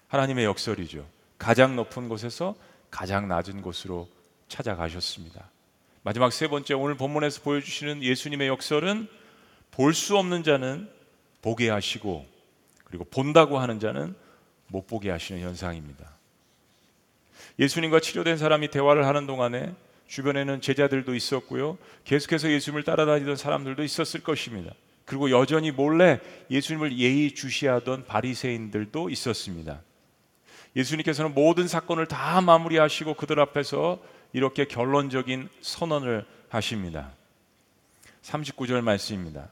하나님의 0.08 0.44
역설이죠. 0.44 1.06
가장 1.38 1.76
높은 1.76 2.08
곳에서 2.08 2.54
가장 2.90 3.28
낮은 3.28 3.62
곳으로 3.62 4.08
찾아가셨습니다. 4.48 5.50
마지막 6.02 6.32
세 6.32 6.48
번째 6.48 6.74
오늘 6.74 6.96
본문에서 6.96 7.42
보여주시는 7.42 8.02
예수님의 8.02 8.48
역설은 8.48 9.08
볼 9.72 9.92
수 9.92 10.16
없는 10.16 10.42
자는 10.42 10.88
보게 11.42 11.68
하시고 11.68 12.24
그리고 12.84 13.04
본다고 13.04 13.58
하는 13.58 13.80
자는 13.80 14.14
못 14.68 14.86
보게 14.86 15.10
하시는 15.10 15.40
현상입니다. 15.42 16.10
예수님과 17.58 18.00
치료된 18.00 18.36
사람이 18.36 18.68
대화를 18.68 19.06
하는 19.06 19.26
동안에 19.26 19.74
주변에는 20.06 20.60
제자들도 20.60 21.14
있었고요. 21.14 21.78
계속해서 22.04 22.50
예수님을 22.50 22.84
따라다니던 22.84 23.36
사람들도 23.36 23.82
있었을 23.82 24.22
것입니다. 24.22 24.72
그리고 25.04 25.30
여전히 25.30 25.70
몰래 25.70 26.20
예수님을 26.50 26.98
예의 26.98 27.34
주시하던 27.34 28.06
바리새인들도 28.06 29.10
있었습니다. 29.10 29.80
예수님께서는 30.76 31.34
모든 31.34 31.66
사건을 31.66 32.06
다 32.06 32.40
마무리하시고 32.40 33.14
그들 33.14 33.40
앞에서 33.40 33.98
이렇게 34.32 34.66
결론적인 34.66 35.48
선언을 35.62 36.26
하십니다. 36.50 37.12
39절 38.22 38.82
말씀입니다. 38.82 39.48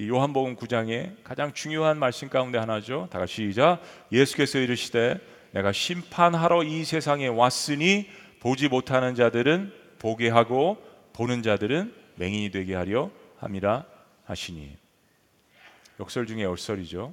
요한복음 0.00 0.54
9장의 0.54 1.16
가장 1.24 1.52
중요한 1.52 1.98
말씀 1.98 2.28
가운데 2.28 2.56
하나죠. 2.56 3.08
다 3.10 3.18
같이 3.18 3.48
시작. 3.48 3.80
예수께서 4.12 4.60
이르시되 4.60 5.18
내가 5.50 5.72
심판하러 5.72 6.62
이 6.62 6.84
세상에 6.84 7.26
왔으니 7.26 8.08
보지 8.38 8.68
못하는 8.68 9.16
자들은 9.16 9.72
보게 9.98 10.28
하고 10.28 10.80
보는 11.14 11.42
자들은 11.42 11.92
맹인이 12.14 12.52
되게 12.52 12.76
하려 12.76 13.10
함이라 13.38 13.84
하시니 14.26 14.76
역설 15.98 16.26
중에 16.26 16.44
역설이죠. 16.44 17.12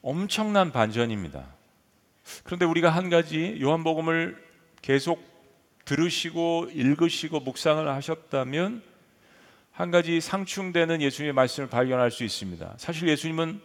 엄청난 0.00 0.72
반전입니다. 0.72 1.55
그런데 2.44 2.64
우리가 2.64 2.90
한 2.90 3.10
가지 3.10 3.58
요한복음을 3.60 4.42
계속 4.82 5.22
들으시고 5.84 6.70
읽으시고 6.72 7.40
묵상을 7.40 7.88
하셨다면 7.88 8.82
한 9.72 9.90
가지 9.90 10.20
상충되는 10.20 11.02
예수님의 11.02 11.32
말씀을 11.34 11.68
발견할 11.68 12.10
수 12.10 12.24
있습니다. 12.24 12.74
사실 12.78 13.08
예수님은 13.08 13.60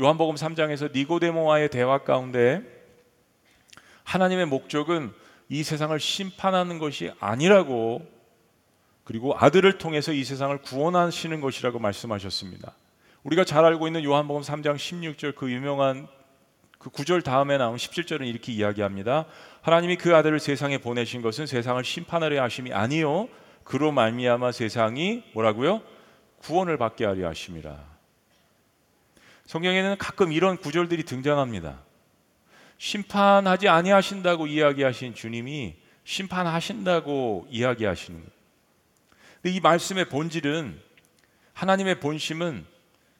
요한복음 0.00 0.36
3장에서 0.36 0.94
니고데모와의 0.94 1.70
대화 1.70 1.98
가운데 1.98 2.62
하나님의 4.04 4.46
목적은 4.46 5.12
이 5.48 5.62
세상을 5.62 5.98
심판하는 5.98 6.78
것이 6.78 7.12
아니라고 7.20 8.06
그리고 9.04 9.36
아들을 9.38 9.78
통해서 9.78 10.12
이 10.12 10.24
세상을 10.24 10.56
구원하시는 10.58 11.40
것이라고 11.40 11.78
말씀하셨습니다. 11.78 12.72
우리가 13.22 13.44
잘 13.44 13.64
알고 13.64 13.86
있는 13.86 14.04
요한복음 14.04 14.42
3장 14.42 14.76
16절 14.76 15.34
그 15.34 15.50
유명한 15.50 16.08
그 16.86 16.90
구절 16.90 17.20
다음에 17.20 17.58
나온 17.58 17.76
17절은 17.76 18.28
이렇게 18.28 18.52
이야기합니다. 18.52 19.24
하나님이 19.60 19.96
그 19.96 20.14
아들을 20.14 20.38
세상에 20.38 20.78
보내신 20.78 21.20
것은 21.20 21.46
세상을 21.46 21.82
심판하려 21.82 22.40
하심이 22.44 22.72
아니요 22.72 23.28
그로 23.64 23.90
말미암아 23.90 24.52
세상이 24.52 25.24
뭐라고요? 25.32 25.82
구원을 26.38 26.78
받게 26.78 27.04
하려 27.04 27.26
하심이라. 27.26 27.76
성경에는 29.46 29.98
가끔 29.98 30.30
이런 30.30 30.56
구절들이 30.56 31.02
등장합니다. 31.02 31.80
심판하지 32.78 33.66
아니하신다고 33.66 34.46
이야기하신 34.46 35.16
주님이 35.16 35.74
심판하신다고 36.04 37.48
이야기하시는 37.50 38.20
거예요. 38.20 39.56
이 39.56 39.58
말씀의 39.58 40.04
본질은 40.04 40.80
하나님의 41.52 41.98
본심은 41.98 42.64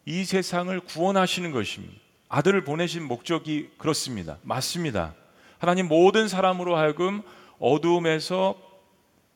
이 0.05 0.25
세상을 0.25 0.79
구원하시는 0.83 1.51
것입니다. 1.51 2.06
아들을 2.29 2.65
보내신 2.65 3.05
목적이 3.05 3.71
그렇습니다. 3.79 4.39
맞습니다. 4.43 5.15
하나님 5.59 5.89
모든 5.89 6.29
사람으로 6.29 6.77
하여금 6.77 7.23
어두움에서 7.59 8.57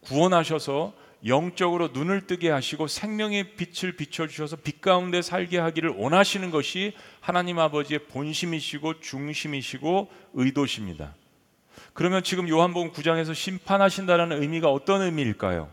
구원하셔서 0.02 0.92
영적으로 1.26 1.88
눈을 1.88 2.26
뜨게 2.26 2.50
하시고 2.50 2.86
생명의 2.86 3.54
빛을 3.54 3.96
비춰 3.96 4.26
주셔서 4.26 4.56
빛 4.56 4.80
가운데 4.80 5.20
살게 5.20 5.58
하기를 5.58 5.90
원하시는 5.90 6.50
것이 6.50 6.94
하나님 7.20 7.58
아버지의 7.58 8.06
본심이시고 8.06 9.00
중심이시고 9.00 10.10
의도십니다. 10.32 11.14
그러면 11.92 12.22
지금 12.22 12.48
요한복음 12.48 12.92
9장에서 12.92 13.34
심판하신다는 13.34 14.40
의미가 14.40 14.70
어떤 14.70 15.02
의미일까요? 15.02 15.70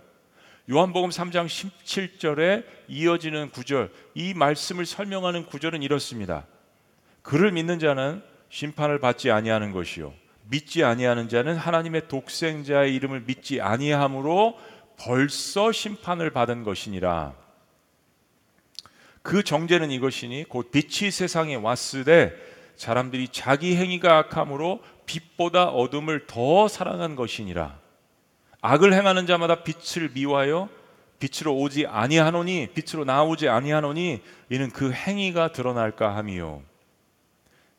요한복음 0.70 1.12
3장 1.12 1.46
17절에 1.46 2.66
이어지는 2.90 3.52
구절, 3.52 3.90
이 4.16 4.34
말씀을 4.34 4.86
설명하는 4.86 5.46
구절은 5.46 5.82
이렇습니다. 5.82 6.46
그를 7.28 7.52
믿는 7.52 7.78
자는 7.78 8.24
심판을 8.48 9.00
받지 9.00 9.32
아니하는 9.32 9.74
것이요 9.74 10.14
믿지 10.50 10.86
아니하는 10.86 11.28
자는 11.28 11.58
하나님의 11.58 12.08
독생자의 12.08 12.96
이름을 12.96 13.24
믿지 13.28 13.60
아니함으로 13.60 14.58
벌써 14.98 15.74
심판을 15.74 16.30
받은 16.30 16.64
것이니라. 16.64 17.34
그 19.24 19.44
정죄는 19.44 19.92
이것이니 19.92 20.46
곧 20.48 20.72
빛이 20.72 21.12
세상에 21.12 21.56
왔으되 21.56 22.34
사람들이 22.78 23.28
자기 23.28 23.76
행위가 23.76 24.18
악함으로 24.20 24.80
빛보다 25.06 25.66
어둠을 25.66 26.28
더 26.28 26.70
사랑한 26.70 27.18
것이니라. 27.18 27.78
악을 28.62 28.94
행하는 28.94 29.28
자마다 29.28 29.64
빛을 29.64 30.12
미워하여 30.14 30.70
빛으로 31.20 31.58
오지 31.58 31.88
아니하노니 31.88 32.70
빛으로 32.74 33.04
나오지 33.04 33.50
아니하노니 33.50 34.22
이는 34.50 34.70
그 34.70 34.94
행위가 34.94 35.52
드러날까 35.52 36.16
함이요. 36.16 36.77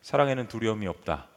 사랑에는 0.01 0.47
두려움이 0.47 0.87
없다. 0.87 1.27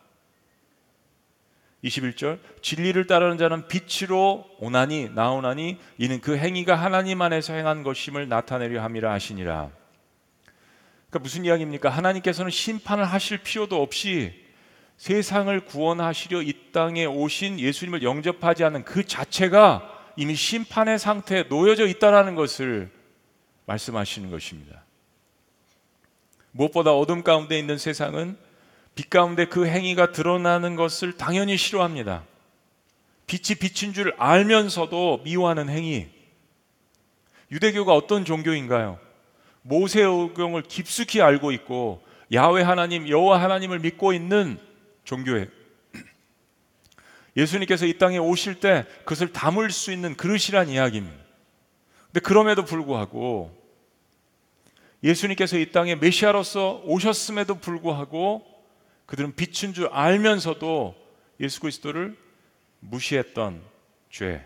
21절 1.84 2.38
진리를 2.62 3.06
따르는 3.06 3.38
자는 3.38 3.66
빛으로 3.66 4.46
오나니 4.58 5.10
나오나니 5.14 5.78
이는 5.98 6.20
그 6.20 6.36
행위가 6.36 6.76
하나님 6.76 7.20
안에서 7.22 7.54
행한 7.54 7.82
것임을 7.82 8.28
나타내려 8.28 8.82
함이라 8.82 9.12
하시니라. 9.12 9.70
그러니까 11.10 11.18
무슨 11.18 11.44
이야기입니까? 11.44 11.90
하나님께서는 11.90 12.50
심판을 12.50 13.04
하실 13.04 13.38
필요도 13.38 13.82
없이 13.82 14.40
세상을 14.96 15.58
구원하시려 15.66 16.42
이 16.42 16.54
땅에 16.72 17.04
오신 17.04 17.58
예수님을 17.58 18.02
영접하지 18.04 18.62
않은 18.64 18.84
그 18.84 19.04
자체가 19.04 19.88
이미 20.16 20.34
심판의 20.34 20.98
상태에 20.98 21.44
놓여져 21.44 21.86
있다라는 21.86 22.36
것을 22.36 22.90
말씀하시는 23.66 24.30
것입니다. 24.30 24.84
무엇보다 26.52 26.92
어둠 26.92 27.22
가운데 27.22 27.58
있는 27.58 27.78
세상은 27.78 28.36
빛 28.94 29.08
가운데 29.08 29.46
그 29.46 29.66
행위가 29.66 30.12
드러나는 30.12 30.76
것을 30.76 31.16
당연히 31.16 31.56
싫어합니다. 31.56 32.24
빛이 33.26 33.58
빛인 33.58 33.94
줄 33.94 34.14
알면서도 34.18 35.22
미워하는 35.24 35.68
행위. 35.68 36.08
유대교가 37.50 37.94
어떤 37.94 38.24
종교인가요? 38.24 38.98
모세오경을 39.62 40.62
깊숙이 40.62 41.22
알고 41.22 41.52
있고 41.52 42.02
야훼 42.32 42.62
하나님, 42.62 43.08
여호와 43.08 43.42
하나님을 43.42 43.78
믿고 43.78 44.12
있는 44.12 44.58
종교예요. 45.04 45.46
예수님께서 47.36 47.86
이 47.86 47.98
땅에 47.98 48.18
오실 48.18 48.60
때 48.60 48.84
그것을 49.00 49.32
담을 49.32 49.70
수 49.70 49.92
있는 49.92 50.16
그릇이란 50.16 50.68
이야기입니다. 50.68 51.22
근데 52.06 52.20
그럼에도 52.20 52.64
불구하고 52.64 53.56
예수님께서 55.02 55.58
이 55.58 55.72
땅에 55.72 55.94
메시아로서 55.94 56.82
오셨음에도 56.84 57.56
불구하고 57.56 58.51
그들은 59.12 59.34
빛인 59.34 59.74
줄 59.74 59.88
알면서도 59.88 60.96
예수 61.38 61.60
그리스도를 61.60 62.16
무시했던 62.80 63.62
죄. 64.08 64.42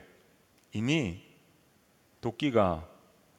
이미 0.73 1.23
도끼가 2.21 2.85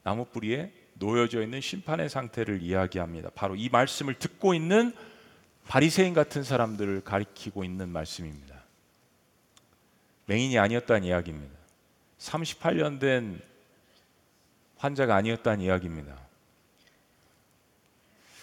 나무 0.04 0.24
뿌리에 0.24 0.72
놓여져 0.94 1.42
있는 1.42 1.60
심판의 1.60 2.08
상태를 2.08 2.62
이야기합니다. 2.62 3.30
바로 3.36 3.58
이 3.58 3.68
말씀을 3.68 4.13
듣고 4.13 4.54
있는 4.54 4.96
바리새인 5.68 6.13
같은 6.13 6.44
사람들을 6.44 7.02
가리키고 7.02 7.66
있는 7.66 7.90
말씀입니다. 7.90 8.63
맹인이 10.28 10.58
아니었다는 10.58 11.04
이야기입니다. 11.04 11.58
38년 12.20 13.02
된 13.02 13.42
환자가 14.78 15.18
아니었다는 15.18 15.60
이야기입니다. 15.60 16.18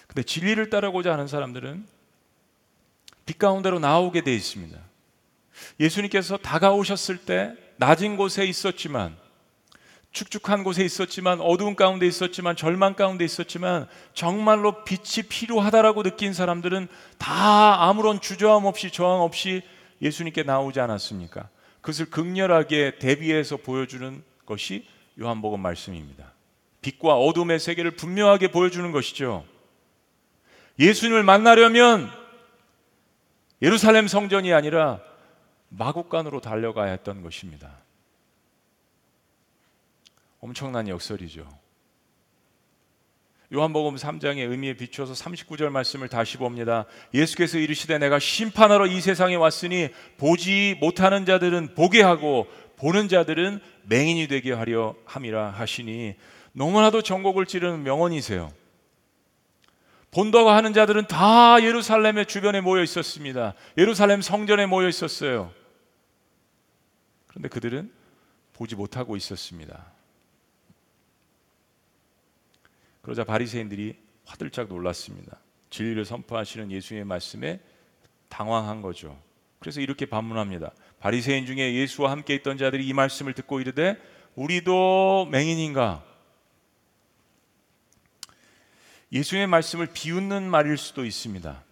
근데 0.06 0.22
진리를 0.22 0.68
따르고자 0.68 1.14
하는 1.14 1.26
사람들은 1.26 1.86
빛 1.86 1.93
가운데로 3.44 3.78
나오게 3.78 4.22
되어 4.22 4.32
있습니다. 4.32 4.78
예수님께서 5.78 6.38
다가오셨을 6.38 7.18
때 7.18 7.52
낮은 7.76 8.16
곳에 8.16 8.46
있었지만 8.46 9.14
축축한 10.12 10.64
곳에 10.64 10.82
있었지만 10.82 11.40
어두운 11.40 11.76
가운데 11.76 12.06
있었지만 12.06 12.56
절망 12.56 12.94
가운데 12.94 13.22
있었지만 13.24 13.86
정말로 14.14 14.84
빛이 14.84 15.28
필요하다라고 15.28 16.04
느낀 16.04 16.32
사람들은 16.32 16.88
다 17.18 17.82
아무런 17.82 18.20
주저함 18.20 18.64
없이 18.64 18.90
저항 18.90 19.20
없이 19.20 19.60
예수님께 20.00 20.44
나오지 20.44 20.80
않았습니까? 20.80 21.48
그것을 21.82 22.06
극렬하게 22.06 22.98
대비해서 22.98 23.58
보여주는 23.58 24.22
것이 24.46 24.86
요한복음 25.20 25.60
말씀입니다. 25.60 26.32
빛과 26.80 27.16
어둠의 27.16 27.60
세계를 27.60 27.90
분명하게 27.92 28.48
보여주는 28.52 28.90
것이죠. 28.90 29.44
예수님을 30.78 31.24
만나려면 31.24 32.23
예루살렘 33.64 34.08
성전이 34.08 34.52
아니라 34.52 35.00
마국간으로 35.70 36.42
달려가야 36.42 36.90
했던 36.90 37.22
것입니다. 37.22 37.78
엄청난 40.38 40.86
역설이죠. 40.86 41.48
요한복음 43.54 43.96
3장의 43.96 44.50
의미에 44.50 44.74
비추어서 44.74 45.14
39절 45.14 45.70
말씀을 45.70 46.10
다시 46.10 46.36
봅니다. 46.36 46.84
예수께서 47.14 47.56
이르시되 47.56 47.96
내가 47.96 48.18
심판하러 48.18 48.86
이 48.86 49.00
세상에 49.00 49.34
왔으니 49.34 49.88
보지 50.18 50.76
못하는 50.78 51.24
자들은 51.24 51.74
보게 51.74 52.02
하고 52.02 52.46
보는 52.76 53.08
자들은 53.08 53.60
맹인이 53.84 54.28
되게 54.28 54.52
하려 54.52 54.94
함이라 55.06 55.52
하시니 55.52 56.16
너무나도 56.52 57.00
전곡을 57.00 57.46
찌르는 57.46 57.82
명언이세요. 57.82 58.52
본다고 60.14 60.50
하는 60.50 60.72
자들은 60.72 61.08
다 61.08 61.60
예루살렘의 61.60 62.26
주변에 62.26 62.60
모여 62.60 62.84
있었습니다. 62.84 63.54
예루살렘 63.76 64.22
성전에 64.22 64.64
모여 64.64 64.88
있었어요. 64.88 65.52
그런데 67.26 67.48
그들은 67.48 67.92
보지 68.52 68.76
못하고 68.76 69.16
있었습니다. 69.16 69.86
그러자 73.02 73.24
바리새인들이 73.24 73.96
화들짝 74.24 74.68
놀랐습니다. 74.68 75.40
진리를 75.70 76.04
선포하시는 76.04 76.70
예수의 76.70 77.04
말씀에 77.04 77.58
당황한 78.28 78.82
거죠. 78.82 79.20
그래서 79.58 79.80
이렇게 79.80 80.06
반문합니다. 80.06 80.70
바리새인 81.00 81.44
중에 81.44 81.74
예수와 81.74 82.12
함께 82.12 82.36
있던 82.36 82.56
자들이 82.56 82.86
이 82.86 82.92
말씀을 82.92 83.32
듣고 83.32 83.60
이르되 83.60 84.00
우리도 84.36 85.26
맹인인가? 85.32 86.04
예수의 89.14 89.46
말씀을 89.46 89.86
비웃는 89.94 90.42
말일 90.42 90.76
수도 90.76 91.04
있습니다. 91.04 91.62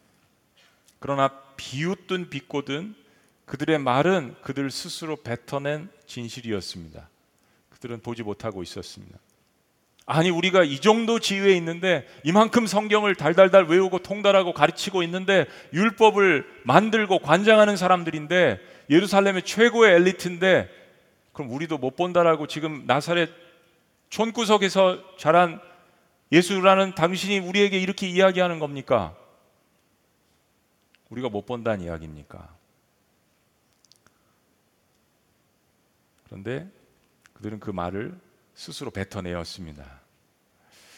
그러나 1.01 1.29
비웃든 1.57 2.31
비꼬든 2.31 2.95
그들의 3.47 3.79
말은 3.81 4.37
그들 4.43 4.71
스스로 4.71 5.17
뱉어낸 5.17 5.91
진실이었습니다. 6.07 7.09
그들은 7.71 8.01
보지 8.01 8.23
못하고 8.23 8.63
있었습니다. 8.63 9.19
아니 10.07 10.31
우리가 10.31 10.63
이 10.63 10.79
정도 10.79 11.19
지위에 11.19 11.57
있는데 11.57 12.07
이만큼 12.23 12.67
성경을 12.67 13.17
달달달 13.17 13.65
외우고 13.65 13.99
통달하고 13.99 14.53
가르치고 14.53 15.03
있는데 15.03 15.47
율법을 15.73 16.47
만들고 16.65 17.19
관장하는 17.21 17.77
사람들인데 17.77 18.61
예루살렘의 18.91 19.43
최고의 19.43 19.95
엘리트인데 19.97 20.69
그럼 21.33 21.51
우리도 21.51 21.79
못 21.79 21.97
본다라고 21.97 22.47
지금 22.47 22.85
나사렛 22.87 23.31
촌구석에서 24.11 25.17
자란 25.19 25.61
예수라는 26.33 26.95
당신이 26.95 27.41
우리에게 27.41 27.79
이렇게 27.79 28.09
이야기하는 28.09 28.59
겁니까? 28.59 29.15
우리가 31.11 31.29
못 31.29 31.45
본다는 31.45 31.85
이야기입니까? 31.85 32.57
그런데 36.25 36.67
그들은 37.35 37.61
그 37.61 37.71
말을 37.71 38.19
스스로 38.55 38.91
뱉어내었습니다. 38.91 40.01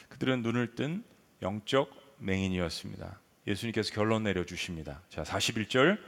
그들은 0.08 0.42
눈을 0.42 0.76
뜬 0.76 1.02
영적 1.42 1.90
맹인이었습니다. 2.18 3.18
예수님께서 3.48 3.92
결론 3.92 4.22
내려 4.22 4.44
주십니다. 4.44 5.00
자, 5.08 5.24
41절 5.24 5.98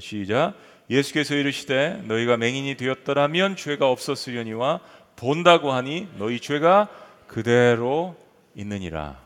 시작. 0.00 0.54
예수께서 0.90 1.34
이르시되 1.34 2.02
너희가 2.06 2.36
맹인이 2.36 2.76
되었더라면 2.76 3.56
죄가 3.56 3.88
없었으려니와 3.88 4.80
본다고 5.16 5.72
하니 5.72 6.08
너희 6.18 6.38
죄가 6.38 6.88
그대로 7.26 8.23
있느니라. 8.54 9.24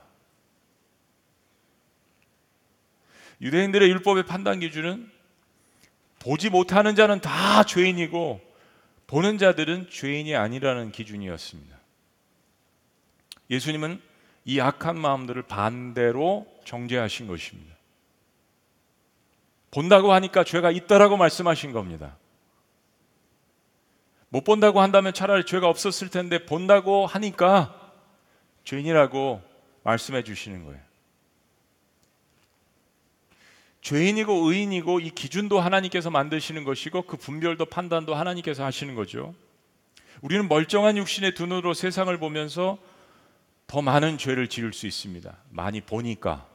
유대인들의 3.40 3.88
율법의 3.90 4.26
판단 4.26 4.60
기준은 4.60 5.10
보지 6.18 6.50
못하는 6.50 6.96
자는 6.96 7.20
다 7.20 7.62
죄인이고 7.62 8.40
보는 9.06 9.38
자들은 9.38 9.88
죄인이 9.90 10.34
아니라는 10.34 10.92
기준이었습니다. 10.92 11.76
예수님은 13.50 14.02
이 14.44 14.60
악한 14.60 14.98
마음들을 14.98 15.42
반대로 15.42 16.46
정죄하신 16.64 17.26
것입니다. 17.26 17.76
본다고 19.70 20.12
하니까 20.12 20.44
죄가 20.44 20.70
있다라고 20.70 21.16
말씀하신 21.16 21.72
겁니다. 21.72 22.16
못 24.30 24.44
본다고 24.44 24.80
한다면 24.80 25.14
차라리 25.14 25.44
죄가 25.44 25.68
없었을 25.68 26.10
텐데 26.10 26.44
본다고 26.44 27.06
하니까 27.06 27.77
죄인이라고 28.68 29.42
말씀해 29.83 30.24
주시는 30.24 30.66
거예요. 30.66 30.78
죄인이고 33.81 34.50
의인이고 34.50 35.00
이 35.00 35.09
기준도 35.09 35.59
하나님께서 35.59 36.11
만드시는 36.11 36.64
것이고 36.64 37.02
그 37.02 37.16
분별도 37.16 37.64
판단도 37.64 38.14
하나님께서 38.14 38.66
하시는 38.66 38.94
거죠. 38.94 39.35
우리는 40.20 40.46
멀쩡한 40.48 40.98
육신의 40.98 41.35
두 41.35 41.46
눈으로 41.46 41.72
세상을 41.72 42.14
보면서 42.18 42.76
더 43.66 43.81
많은 43.81 44.18
죄를 44.18 44.48
지을 44.48 44.74
수 44.74 44.87
있습니다. 44.87 45.35
많이 45.48 45.81
보니까 45.81 46.46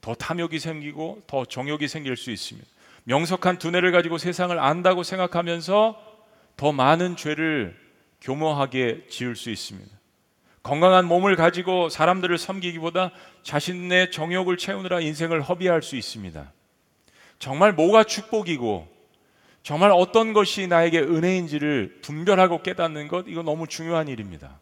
더 0.00 0.16
탐욕이 0.16 0.58
생기고 0.58 1.22
더 1.28 1.44
정욕이 1.44 1.86
생길 1.86 2.16
수 2.16 2.32
있습니다. 2.32 2.66
명석한 3.04 3.58
두뇌를 3.58 3.92
가지고 3.92 4.18
세상을 4.18 4.58
안다고 4.58 5.04
생각하면서 5.04 6.26
더 6.56 6.72
많은 6.72 7.14
죄를 7.14 7.78
교모하게 8.20 9.06
지을 9.08 9.36
수 9.36 9.50
있습니다. 9.50 9.99
건강한 10.62 11.06
몸을 11.06 11.36
가지고 11.36 11.88
사람들을 11.88 12.36
섬기기보다 12.36 13.12
자신의 13.42 14.10
정욕을 14.10 14.56
채우느라 14.56 15.00
인생을 15.00 15.40
허비할 15.42 15.82
수 15.82 15.96
있습니다. 15.96 16.52
정말 17.38 17.72
뭐가 17.72 18.04
축복이고 18.04 18.88
정말 19.62 19.90
어떤 19.90 20.32
것이 20.32 20.66
나에게 20.66 21.00
은혜인지를 21.00 22.00
분별하고 22.02 22.62
깨닫는 22.62 23.08
것 23.08 23.24
이거 23.28 23.42
너무 23.42 23.66
중요한 23.66 24.08
일입니다. 24.08 24.58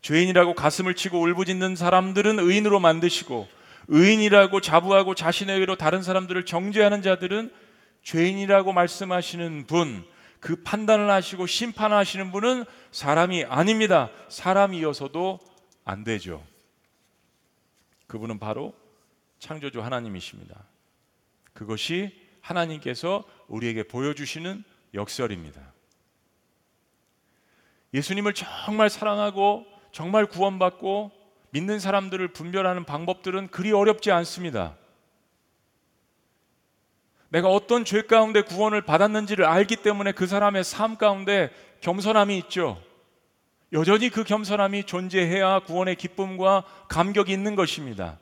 죄인이라고 0.00 0.54
가슴을 0.54 0.94
치고 0.94 1.20
울부짖는 1.20 1.76
사람들은 1.76 2.40
의인으로 2.40 2.80
만드시고 2.80 3.46
의인이라고 3.88 4.60
자부하고 4.60 5.14
자신의 5.14 5.60
의로 5.60 5.76
다른 5.76 6.02
사람들을 6.02 6.44
정죄하는 6.44 7.02
자들은 7.02 7.52
죄인이라고 8.02 8.72
말씀하시는 8.72 9.66
분, 9.66 10.04
그 10.42 10.56
판단을 10.56 11.08
하시고 11.08 11.46
심판하시는 11.46 12.32
분은 12.32 12.64
사람이 12.90 13.44
아닙니다. 13.44 14.10
사람이어서도 14.28 15.38
안 15.84 16.02
되죠. 16.02 16.44
그분은 18.08 18.40
바로 18.40 18.74
창조주 19.38 19.80
하나님이십니다. 19.82 20.64
그것이 21.52 22.20
하나님께서 22.40 23.22
우리에게 23.46 23.84
보여주시는 23.84 24.64
역설입니다. 24.94 25.62
예수님을 27.94 28.34
정말 28.34 28.90
사랑하고 28.90 29.64
정말 29.92 30.26
구원받고 30.26 31.12
믿는 31.50 31.78
사람들을 31.78 32.32
분별하는 32.32 32.84
방법들은 32.84 33.46
그리 33.52 33.70
어렵지 33.70 34.10
않습니다. 34.10 34.76
내가 37.32 37.48
어떤 37.48 37.86
죄 37.86 38.02
가운데 38.02 38.42
구원을 38.42 38.82
받았는지를 38.82 39.46
알기 39.46 39.76
때문에 39.76 40.12
그 40.12 40.26
사람의 40.26 40.64
삶 40.64 40.98
가운데 40.98 41.50
겸손함이 41.80 42.36
있죠. 42.38 42.78
여전히 43.72 44.10
그 44.10 44.22
겸손함이 44.22 44.84
존재해야 44.84 45.60
구원의 45.60 45.96
기쁨과 45.96 46.64
감격이 46.88 47.32
있는 47.32 47.56
것입니다. 47.56 48.18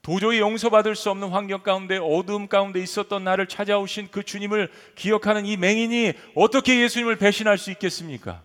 도저히 0.00 0.38
용서받을 0.38 0.94
수 0.94 1.10
없는 1.10 1.30
환경 1.30 1.64
가운데 1.64 1.98
어두움 2.00 2.46
가운데 2.46 2.80
있었던 2.80 3.24
나를 3.24 3.48
찾아오신 3.48 4.10
그 4.12 4.22
주님을 4.22 4.70
기억하는 4.94 5.44
이 5.44 5.56
맹인이 5.56 6.12
어떻게 6.36 6.80
예수님을 6.82 7.16
배신할 7.16 7.58
수 7.58 7.72
있겠습니까? 7.72 8.44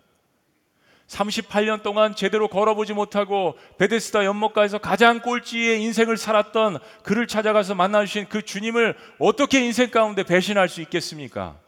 38년 1.12 1.82
동안 1.82 2.14
제대로 2.14 2.48
걸어보지 2.48 2.94
못하고 2.94 3.58
베데스다 3.78 4.24
연못가에서 4.24 4.78
가장 4.78 5.20
꼴찌의 5.20 5.82
인생을 5.82 6.16
살았던 6.16 6.78
그를 7.02 7.26
찾아가서 7.26 7.74
만나주신 7.74 8.28
그 8.28 8.42
주님을 8.42 8.96
어떻게 9.18 9.64
인생 9.64 9.90
가운데 9.90 10.22
배신할 10.22 10.68
수 10.68 10.80
있겠습니까? 10.80 11.58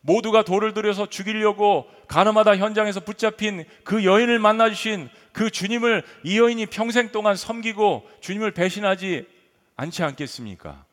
모두가 0.00 0.42
돌을 0.42 0.72
들여서 0.72 1.06
죽이려고 1.06 1.86
가늠하다 2.08 2.56
현장에서 2.56 3.00
붙잡힌 3.00 3.64
그 3.84 4.04
여인을 4.04 4.38
만나주신 4.38 5.10
그 5.32 5.50
주님을 5.50 6.04
이 6.22 6.38
여인이 6.38 6.66
평생 6.66 7.10
동안 7.10 7.36
섬기고 7.36 8.08
주님을 8.20 8.52
배신하지 8.52 9.26
않지 9.74 10.02
않겠습니까? 10.02 10.84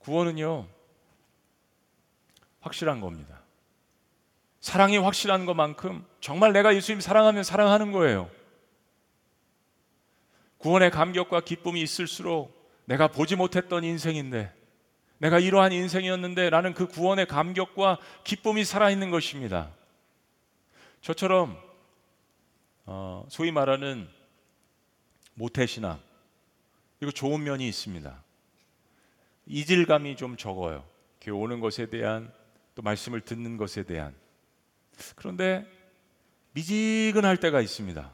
구원은요, 0.00 0.66
확실한 2.60 3.00
겁니다. 3.00 3.39
사랑이 4.60 4.98
확실한 4.98 5.46
것만큼 5.46 6.04
정말 6.20 6.52
내가 6.52 6.74
예수님 6.74 7.00
사랑하면 7.00 7.42
사랑하는 7.42 7.92
거예요. 7.92 8.30
구원의 10.58 10.90
감격과 10.90 11.40
기쁨이 11.40 11.80
있을수록 11.80 12.60
내가 12.84 13.08
보지 13.08 13.36
못했던 13.36 13.82
인생인데 13.82 14.54
내가 15.18 15.38
이러한 15.38 15.72
인생이었는데 15.72 16.50
라는 16.50 16.74
그 16.74 16.86
구원의 16.86 17.26
감격과 17.26 17.98
기쁨이 18.24 18.64
살아있는 18.64 19.10
것입니다. 19.10 19.70
저처럼 21.00 21.58
어, 22.84 23.24
소위 23.28 23.50
말하는 23.50 24.08
모태신앙 25.34 25.98
이거 27.00 27.10
좋은 27.10 27.42
면이 27.42 27.66
있습니다. 27.66 28.22
이질감이 29.46 30.16
좀 30.16 30.36
적어요. 30.36 30.84
오는 31.32 31.60
것에 31.60 31.86
대한 31.86 32.32
또 32.74 32.82
말씀을 32.82 33.20
듣는 33.20 33.56
것에 33.56 33.82
대한 33.84 34.14
그런데 35.16 35.66
미지근할 36.52 37.36
때가 37.36 37.60
있습니다. 37.60 38.10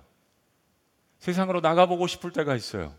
세상으로 1.19 1.61
나가보고 1.61 2.07
싶을 2.07 2.33
때가 2.33 2.55
있어요. 2.55 2.95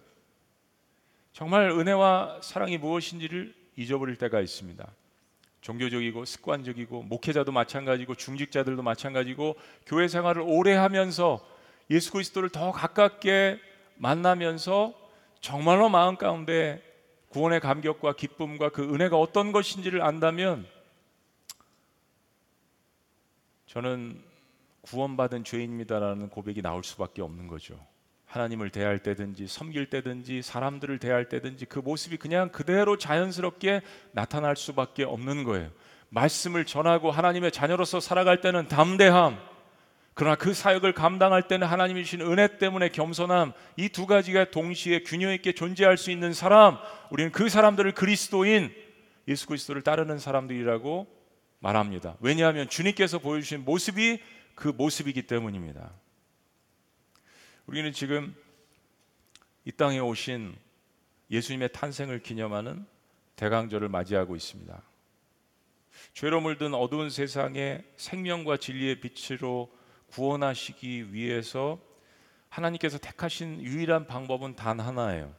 정말 1.33 1.69
은혜와 1.69 2.41
사랑이 2.41 2.77
무엇인지를 2.77 3.53
잊어버릴 3.75 4.15
때가 4.15 4.41
있습니다. 4.41 4.91
종교적이고 5.61 6.25
습관적이고 6.25 7.03
목회자도 7.03 7.51
마찬가지고 7.51 8.15
중직자들도 8.15 8.81
마찬가지고 8.81 9.55
교회 9.85 10.07
생활을 10.07 10.41
오래 10.45 10.73
하면서 10.73 11.45
예수 11.89 12.11
그리스도를 12.11 12.49
더 12.49 12.71
가깝게 12.71 13.59
만나면서 13.95 14.93
정말로 15.41 15.89
마음 15.89 16.15
가운데 16.15 16.81
구원의 17.29 17.59
감격과 17.59 18.13
기쁨과 18.13 18.69
그 18.69 18.83
은혜가 18.83 19.17
어떤 19.17 19.51
것인지를 19.51 20.01
안다면 20.01 20.65
저는 23.67 24.19
구원받은 24.81 25.43
죄인입니다라는 25.43 26.29
고백이 26.29 26.61
나올 26.61 26.83
수밖에 26.83 27.21
없는 27.21 27.47
거죠. 27.47 27.77
하나님을 28.25 28.69
대할 28.69 28.99
때든지 28.99 29.47
섬길 29.47 29.89
때든지 29.89 30.41
사람들을 30.41 30.99
대할 30.99 31.29
때든지 31.29 31.65
그 31.65 31.79
모습이 31.79 32.17
그냥 32.17 32.49
그대로 32.49 32.97
자연스럽게 32.97 33.81
나타날 34.11 34.55
수밖에 34.55 35.03
없는 35.03 35.43
거예요. 35.43 35.69
말씀을 36.09 36.65
전하고 36.65 37.11
하나님의 37.11 37.51
자녀로서 37.51 37.99
살아갈 37.99 38.39
때는 38.39 38.69
담대함, 38.69 39.37
그러나 40.13 40.35
그 40.35 40.53
사역을 40.53 40.93
감당할 40.93 41.47
때는 41.47 41.67
하나님이 41.67 42.03
주신 42.03 42.21
은혜 42.21 42.57
때문에 42.57 42.89
겸손함, 42.89 43.51
이 43.75 43.89
두 43.89 44.07
가지가 44.07 44.51
동시에 44.51 45.03
균형 45.03 45.31
있게 45.33 45.51
존재할 45.51 45.97
수 45.97 46.09
있는 46.09 46.33
사람, 46.33 46.77
우리는 47.11 47.31
그 47.31 47.49
사람들을 47.49 47.91
그리스도인 47.93 48.73
예수 49.27 49.45
그리스도를 49.47 49.81
따르는 49.81 50.19
사람들이라고 50.19 51.16
말합니다. 51.59 52.17
왜냐하면 52.19 52.69
주님께서 52.69 53.19
보여주신 53.19 53.65
모습이 53.65 54.21
그 54.55 54.69
모습이기 54.69 55.23
때문입니다. 55.23 55.91
우리는 57.65 57.91
지금 57.91 58.35
이 59.65 59.71
땅에 59.71 59.99
오신 59.99 60.55
예수님의 61.29 61.73
탄생을 61.73 62.21
기념하는 62.21 62.85
대강절을 63.35 63.89
맞이하고 63.89 64.35
있습니다. 64.35 64.81
죄로 66.13 66.41
물든 66.41 66.73
어두운 66.73 67.09
세상에 67.09 67.83
생명과 67.97 68.57
진리의 68.57 69.01
빛으로 69.01 69.71
구원하시기 70.07 71.13
위해서 71.13 71.79
하나님께서 72.49 72.97
택하신 72.97 73.61
유일한 73.61 74.07
방법은 74.07 74.55
단 74.55 74.79
하나예요. 74.79 75.35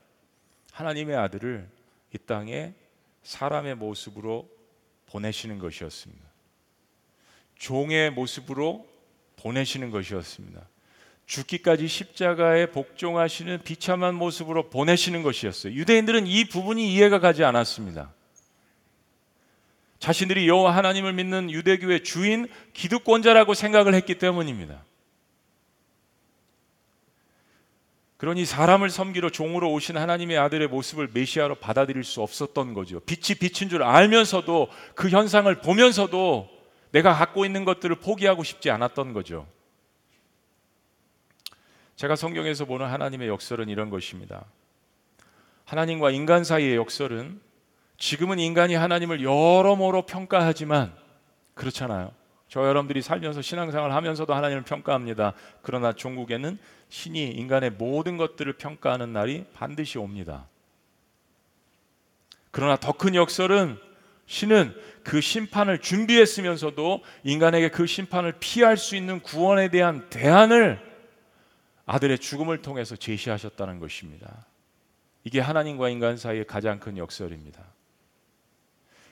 하나님의 0.72 1.16
아들을 1.16 1.68
이 2.14 2.18
땅에 2.18 2.74
사람의 3.22 3.76
모습으로 3.76 4.48
보내시는 5.10 5.58
것이었습니다. 5.58 6.24
종의 7.56 8.12
모습으로 8.12 8.86
보내시는 9.36 9.90
것이었습니다. 9.90 10.68
죽기까지 11.26 11.88
십자가에 11.88 12.70
복종하시는 12.70 13.62
비참한 13.62 14.14
모습으로 14.14 14.70
보내시는 14.70 15.22
것이었어요. 15.22 15.74
유대인들은 15.74 16.26
이 16.26 16.44
부분이 16.46 16.92
이해가 16.94 17.18
가지 17.18 17.44
않았습니다. 17.44 18.14
자신들이 19.98 20.48
여호와 20.48 20.74
하나님을 20.76 21.12
믿는 21.12 21.50
유대교의 21.50 22.04
주인 22.04 22.48
기득권자라고 22.72 23.54
생각을 23.54 23.94
했기 23.94 24.16
때문입니다. 24.16 24.84
그러니 28.18 28.44
사람을 28.44 28.90
섬기러 28.90 29.30
종으로 29.30 29.72
오신 29.72 29.96
하나님의 29.96 30.38
아들의 30.38 30.68
모습을 30.68 31.08
메시아로 31.14 31.54
받아들일 31.54 32.02
수 32.02 32.20
없었던 32.20 32.74
거죠. 32.74 33.00
빛이 33.00 33.38
빛인 33.38 33.70
줄 33.70 33.84
알면서도 33.84 34.68
그 34.96 35.08
현상을 35.08 35.52
보면서도 35.60 36.48
내가 36.90 37.14
갖고 37.14 37.44
있는 37.44 37.64
것들을 37.64 37.94
포기하고 37.96 38.42
싶지 38.42 38.70
않았던 38.70 39.12
거죠. 39.12 39.46
제가 41.94 42.16
성경에서 42.16 42.64
보는 42.64 42.86
하나님의 42.86 43.28
역설은 43.28 43.68
이런 43.68 43.88
것입니다. 43.88 44.44
하나님과 45.64 46.10
인간 46.10 46.42
사이의 46.42 46.74
역설은 46.74 47.40
지금은 47.98 48.40
인간이 48.40 48.74
하나님을 48.74 49.22
여러모로 49.22 50.06
평가하지만 50.06 50.92
그렇잖아요. 51.54 52.17
저 52.48 52.66
여러분들이 52.66 53.02
살면서 53.02 53.42
신앙생활 53.42 53.92
하면서도 53.92 54.32
하나님을 54.34 54.62
평가합니다. 54.62 55.34
그러나 55.62 55.92
종국에는 55.92 56.58
신이 56.88 57.30
인간의 57.32 57.70
모든 57.72 58.16
것들을 58.16 58.54
평가하는 58.54 59.12
날이 59.12 59.44
반드시 59.52 59.98
옵니다. 59.98 60.48
그러나 62.50 62.76
더 62.76 62.92
큰 62.92 63.14
역설은 63.14 63.78
신은 64.26 64.74
그 65.04 65.20
심판을 65.20 65.78
준비했으면서도 65.78 67.02
인간에게 67.24 67.70
그 67.70 67.86
심판을 67.86 68.34
피할 68.40 68.76
수 68.76 68.96
있는 68.96 69.20
구원에 69.20 69.68
대한 69.68 70.08
대안을 70.10 70.78
아들의 71.86 72.18
죽음을 72.18 72.60
통해서 72.60 72.96
제시하셨다는 72.96 73.78
것입니다. 73.78 74.46
이게 75.24 75.40
하나님과 75.40 75.88
인간 75.88 76.16
사이의 76.16 76.46
가장 76.46 76.78
큰 76.78 76.98
역설입니다. 76.98 77.62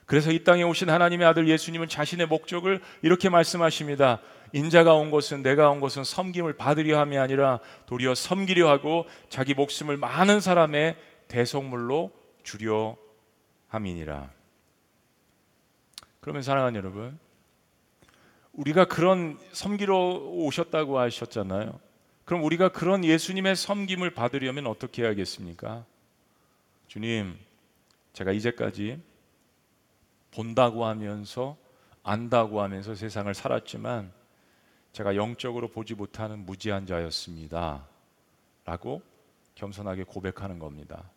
그래서 0.07 0.31
이 0.31 0.45
땅에 0.45 0.63
오신 0.63 0.89
하나님의 0.89 1.27
아들 1.27 1.49
예수님은 1.49 1.89
자신의 1.89 2.29
목적을 2.29 2.81
이렇게 3.03 3.29
말씀하십니다. 3.29 4.21
인자가 4.53 4.95
온 4.95 5.11
것은 5.11 5.43
내가 5.43 5.69
온 5.69 5.81
것은 5.81 6.05
섬김을 6.05 6.55
받으려 6.55 7.01
함이 7.01 7.19
아니라 7.19 7.59
도리어 7.87 8.15
섬기려 8.15 8.69
하고 8.71 9.07
자기 9.29 9.53
목숨을 9.55 9.97
많은 9.97 10.41
사람의 10.41 10.97
대속물로 11.27 12.13
주려 12.45 12.97
함이니라. 13.69 14.31
그러면 16.21 16.43
사랑하는 16.43 16.79
여러분, 16.79 17.19
우리가 18.53 18.87
그런 18.87 19.39
섬기러 19.53 19.97
오셨다고 19.97 20.99
하셨잖아요. 21.01 21.79
그럼 22.25 22.45
우리가 22.45 22.71
그런 22.71 23.05
예수님의 23.05 23.57
섬김을 23.57 24.11
받으려면 24.11 24.67
어떻게 24.67 25.03
해야겠습니까? 25.03 25.85
주님, 26.89 27.37
제가 28.13 28.33
이제까지 28.33 29.01
본다고 30.37 30.85
하면서 30.85 31.57
안다고 32.03 32.61
하면서 32.61 32.95
세상을 32.95 33.33
살았지만 33.33 34.13
제가 34.93 35.17
영적으로 35.17 35.69
보지 35.69 35.95
못하는 35.95 36.45
무지한 36.45 36.87
자였습니다. 36.87 37.87
라고 38.67 39.01
겸손하게 39.55 40.05
고백하는 40.05 40.59
겁니다. 40.59 41.11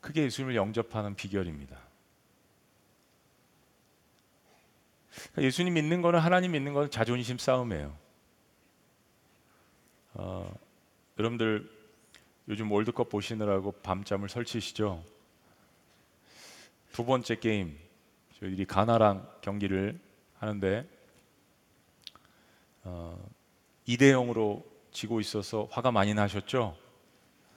그게 0.00 0.24
예수님을 0.24 0.56
영접하는 0.56 1.14
비결입니다. 1.14 1.78
그러니까 5.10 5.42
예수님 5.42 5.74
믿는 5.74 6.02
거는 6.02 6.18
하나님 6.18 6.52
믿는 6.52 6.72
거는 6.72 6.90
자존심 6.90 7.38
싸움이에요. 7.38 7.96
어, 10.14 10.52
여러분들 11.16 11.70
요즘 12.48 12.72
월드컵 12.72 13.08
보시느라고 13.08 13.70
밤잠을 13.70 14.28
설치시죠? 14.28 15.04
두 16.92 17.04
번째 17.04 17.38
게임 17.38 17.89
저희들이 18.40 18.64
가나랑 18.64 19.28
경기를 19.42 20.00
하는데 20.38 20.88
어, 22.84 23.30
2대 23.86 24.12
0으로 24.12 24.64
지고 24.90 25.20
있어서 25.20 25.68
화가 25.70 25.92
많이 25.92 26.14
나셨죠? 26.14 26.76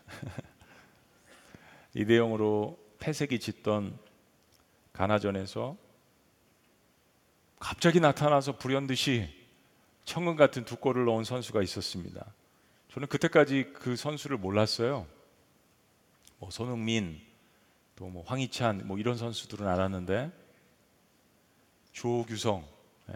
2대 1.95 2.09
0으로 2.19 2.77
패색이 2.99 3.39
짙던 3.39 3.97
가나전에서 4.91 5.77
갑자기 7.59 7.99
나타나서 8.01 8.57
불현듯이 8.57 9.29
천금 10.03 10.35
같은 10.35 10.65
두 10.65 10.75
골을 10.75 11.05
넣은 11.05 11.23
선수가 11.23 11.61
있었습니다. 11.63 12.33
저는 12.89 13.07
그때까지 13.07 13.71
그 13.73 13.95
선수를 13.95 14.37
몰랐어요. 14.37 15.07
뭐 16.39 16.49
손흥민, 16.51 17.21
또 17.95 18.09
뭐 18.09 18.23
황희찬, 18.25 18.85
뭐 18.85 18.97
이런 18.97 19.17
선수들은 19.17 19.65
알았는데 19.65 20.42
조규성 21.93 22.65
네. 23.07 23.15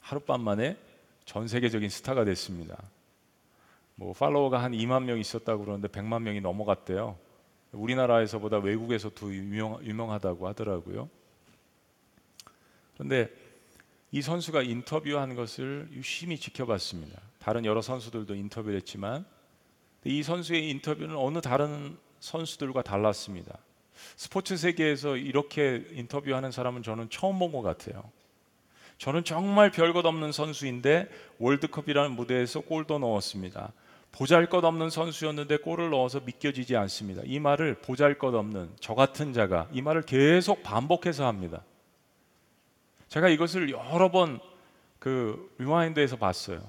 하룻밤 0.00 0.42
만에 0.42 0.76
전 1.24 1.48
세계적인 1.48 1.88
스타가 1.88 2.24
됐습니다. 2.24 2.76
뭐 3.94 4.12
팔로워가 4.12 4.62
한 4.62 4.72
2만 4.72 5.04
명 5.04 5.18
있었다고 5.18 5.64
그러는데 5.64 5.88
100만 5.88 6.22
명이 6.22 6.40
넘어갔대요. 6.40 7.18
우리나라에서보다 7.72 8.58
외국에서 8.58 9.10
더 9.10 9.26
유명, 9.32 9.78
유명하다고 9.84 10.48
하더라고요. 10.48 11.08
그런데 12.94 13.30
이 14.12 14.22
선수가 14.22 14.62
인터뷰한 14.62 15.36
것을 15.36 15.88
유심히 15.92 16.36
지켜봤습니다. 16.38 17.20
다른 17.38 17.64
여러 17.64 17.80
선수들도 17.80 18.34
인터뷰를 18.34 18.76
했지만 18.76 19.24
이 20.04 20.22
선수의 20.22 20.68
인터뷰는 20.70 21.14
어느 21.16 21.40
다른 21.40 21.96
선수들과 22.18 22.82
달랐습니다. 22.82 23.58
스포츠 24.16 24.56
세계에서 24.56 25.16
이렇게 25.16 25.84
인터뷰하는 25.92 26.50
사람은 26.50 26.82
저는 26.82 27.10
처음 27.10 27.38
본 27.38 27.52
것 27.52 27.62
같아요. 27.62 28.02
저는 28.98 29.24
정말 29.24 29.70
별것 29.70 30.04
없는 30.04 30.30
선수인데 30.32 31.08
월드컵이라는 31.38 32.12
무대에서 32.12 32.60
골도 32.60 32.98
넣었습니다. 32.98 33.72
보잘 34.12 34.46
것 34.46 34.64
없는 34.64 34.90
선수였는데 34.90 35.58
골을 35.58 35.90
넣어서 35.90 36.20
믿겨지지 36.20 36.76
않습니다. 36.76 37.22
이 37.24 37.38
말을 37.38 37.76
보잘 37.76 38.18
것 38.18 38.34
없는 38.34 38.70
저 38.80 38.94
같은 38.94 39.32
자가 39.32 39.68
이 39.72 39.80
말을 39.82 40.02
계속 40.02 40.62
반복해서 40.62 41.26
합니다. 41.26 41.62
제가 43.08 43.28
이것을 43.28 43.70
여러 43.70 44.10
번 44.10 44.40
그 45.00 45.50
rewind해서 45.58 46.16
봤어요. 46.16 46.60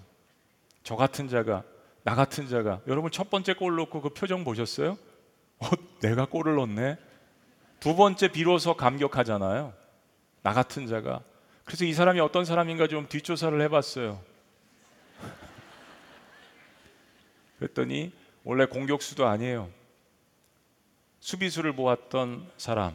저 0.83 0.95
같은 0.95 1.27
자가 1.27 1.63
나 2.03 2.15
같은 2.15 2.47
자가 2.47 2.79
여러분 2.87 3.11
첫 3.11 3.29
번째 3.29 3.53
골 3.53 3.75
넣고 3.75 4.01
그 4.01 4.09
표정 4.09 4.43
보셨어요? 4.43 4.97
어, 5.59 5.67
내가 6.01 6.25
골을 6.25 6.55
넣네. 6.55 6.97
두 7.81 7.95
번째 7.95 8.27
비로소 8.27 8.75
감격하잖아요. 8.75 9.73
나 10.43 10.53
같은 10.53 10.85
자가 10.85 11.21
그래서 11.65 11.83
이 11.83 11.93
사람이 11.93 12.19
어떤 12.19 12.45
사람인가 12.45 12.87
좀 12.87 13.07
뒷조사를 13.09 13.59
해봤어요. 13.59 14.21
그랬더니 17.57 18.11
원래 18.43 18.65
공격수도 18.65 19.25
아니에요. 19.25 19.67
수비수를 21.21 21.73
보았던 21.73 22.51
사람. 22.57 22.93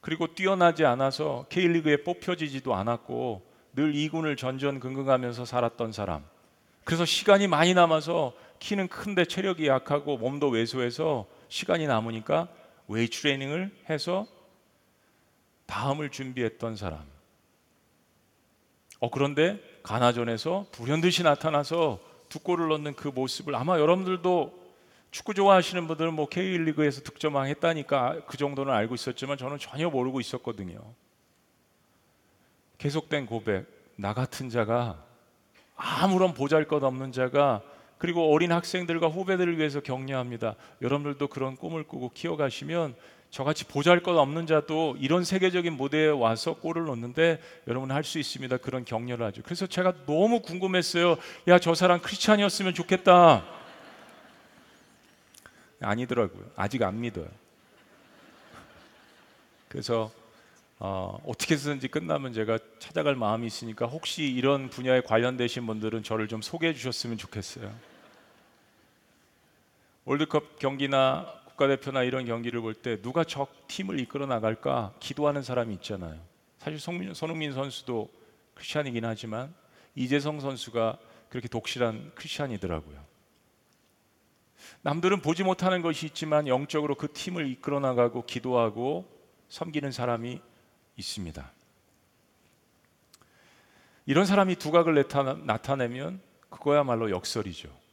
그리고 0.00 0.34
뛰어나지 0.34 0.86
않아서 0.86 1.44
K리그에 1.50 2.04
뽑혀지지도 2.04 2.74
않았고 2.74 3.42
늘 3.74 3.92
2군을 3.92 4.38
전전긍긍하면서 4.38 5.44
살았던 5.44 5.92
사람. 5.92 6.24
그래서 6.84 7.04
시간이 7.04 7.48
많이 7.48 7.74
남아서 7.74 8.32
키는 8.60 8.88
큰데 8.88 9.26
체력이 9.26 9.66
약하고 9.66 10.16
몸도 10.16 10.48
왜소해서 10.48 11.26
시간이 11.48 11.86
남으니까 11.86 12.48
웨이트 12.88 13.08
트레이닝을 13.08 13.74
해서 13.88 14.26
다음을 15.66 16.10
준비했던 16.10 16.76
사람. 16.76 17.04
어 19.00 19.10
그런데 19.10 19.60
가나전에서 19.82 20.66
불현듯이 20.72 21.22
나타나서 21.22 22.00
두 22.28 22.38
골을 22.40 22.68
넣는 22.68 22.94
그 22.94 23.08
모습을 23.08 23.54
아마 23.54 23.78
여러분들도 23.78 24.64
축구 25.10 25.34
좋아하시는 25.34 25.86
분들은 25.86 26.14
뭐 26.14 26.28
K리그에서 26.28 27.02
득점왕 27.02 27.46
했다니까 27.46 28.24
그 28.26 28.36
정도는 28.36 28.72
알고 28.72 28.96
있었지만 28.96 29.38
저는 29.38 29.58
전혀 29.58 29.88
모르고 29.88 30.20
있었거든요. 30.20 30.80
계속된 32.78 33.26
고백. 33.26 33.66
나 33.96 34.12
같은 34.12 34.50
자가 34.50 35.04
아무런 35.76 36.34
보잘것 36.34 36.82
없는 36.82 37.12
자가 37.12 37.62
그리고 38.04 38.34
어린 38.34 38.52
학생들과 38.52 39.08
후배들을 39.08 39.56
위해서 39.56 39.80
격려합니다. 39.80 40.56
여러분들도 40.82 41.26
그런 41.28 41.56
꿈을 41.56 41.84
꾸고 41.84 42.10
키워가시면 42.12 42.94
저같이 43.30 43.64
보잘것 43.64 44.14
없는 44.14 44.46
자도 44.46 44.98
이런 45.00 45.24
세계적인 45.24 45.72
무대에 45.72 46.08
와서 46.08 46.52
골을 46.52 46.84
넣는데 46.84 47.40
여러분 47.66 47.90
할 47.90 48.04
수 48.04 48.18
있습니다. 48.18 48.58
그런 48.58 48.84
격려를 48.84 49.24
하죠. 49.28 49.40
그래서 49.42 49.66
제가 49.66 50.04
너무 50.04 50.42
궁금했어요. 50.42 51.16
야, 51.48 51.58
저 51.58 51.74
사람 51.74 51.98
크리스찬이었으면 52.02 52.74
좋겠다. 52.74 53.42
아니더라고요. 55.80 56.44
아직 56.56 56.82
안 56.82 57.00
믿어요. 57.00 57.28
그래서 59.68 60.12
어, 60.78 61.18
어떻게 61.24 61.54
해서든지 61.54 61.88
끝나면 61.88 62.34
제가 62.34 62.58
찾아갈 62.80 63.14
마음이 63.14 63.46
있으니까 63.46 63.86
혹시 63.86 64.24
이런 64.24 64.68
분야에 64.68 65.00
관련되신 65.00 65.66
분들은 65.66 66.02
저를 66.02 66.28
좀 66.28 66.42
소개해 66.42 66.74
주셨으면 66.74 67.16
좋겠어요. 67.16 67.93
월드컵 70.04 70.58
경기나 70.58 71.32
국가대표나 71.46 72.02
이런 72.02 72.26
경기를 72.26 72.60
볼 72.60 72.74
때 72.74 73.00
누가 73.00 73.24
적 73.24 73.66
팀을 73.68 73.98
이끌어 74.00 74.26
나갈까 74.26 74.92
기도하는 75.00 75.42
사람이 75.42 75.74
있잖아요. 75.76 76.20
사실 76.58 76.78
손흥민, 76.78 77.14
손흥민 77.14 77.52
선수도 77.52 78.10
크리스찬이긴 78.54 79.04
하지만 79.04 79.54
이재성 79.94 80.40
선수가 80.40 80.98
그렇게 81.30 81.48
독실한 81.48 82.12
크리스찬이더라고요. 82.14 83.02
남들은 84.82 85.20
보지 85.20 85.42
못하는 85.42 85.82
것이 85.82 86.06
있지만 86.06 86.48
영적으로 86.48 86.94
그 86.94 87.12
팀을 87.12 87.48
이끌어 87.50 87.80
나가고 87.80 88.24
기도하고 88.26 89.08
섬기는 89.48 89.90
사람이 89.92 90.40
있습니다. 90.96 91.52
이런 94.06 94.26
사람이 94.26 94.56
두각을 94.56 95.06
나타내면 95.46 96.20
그거야말로 96.50 97.10
역설이죠. 97.10 97.83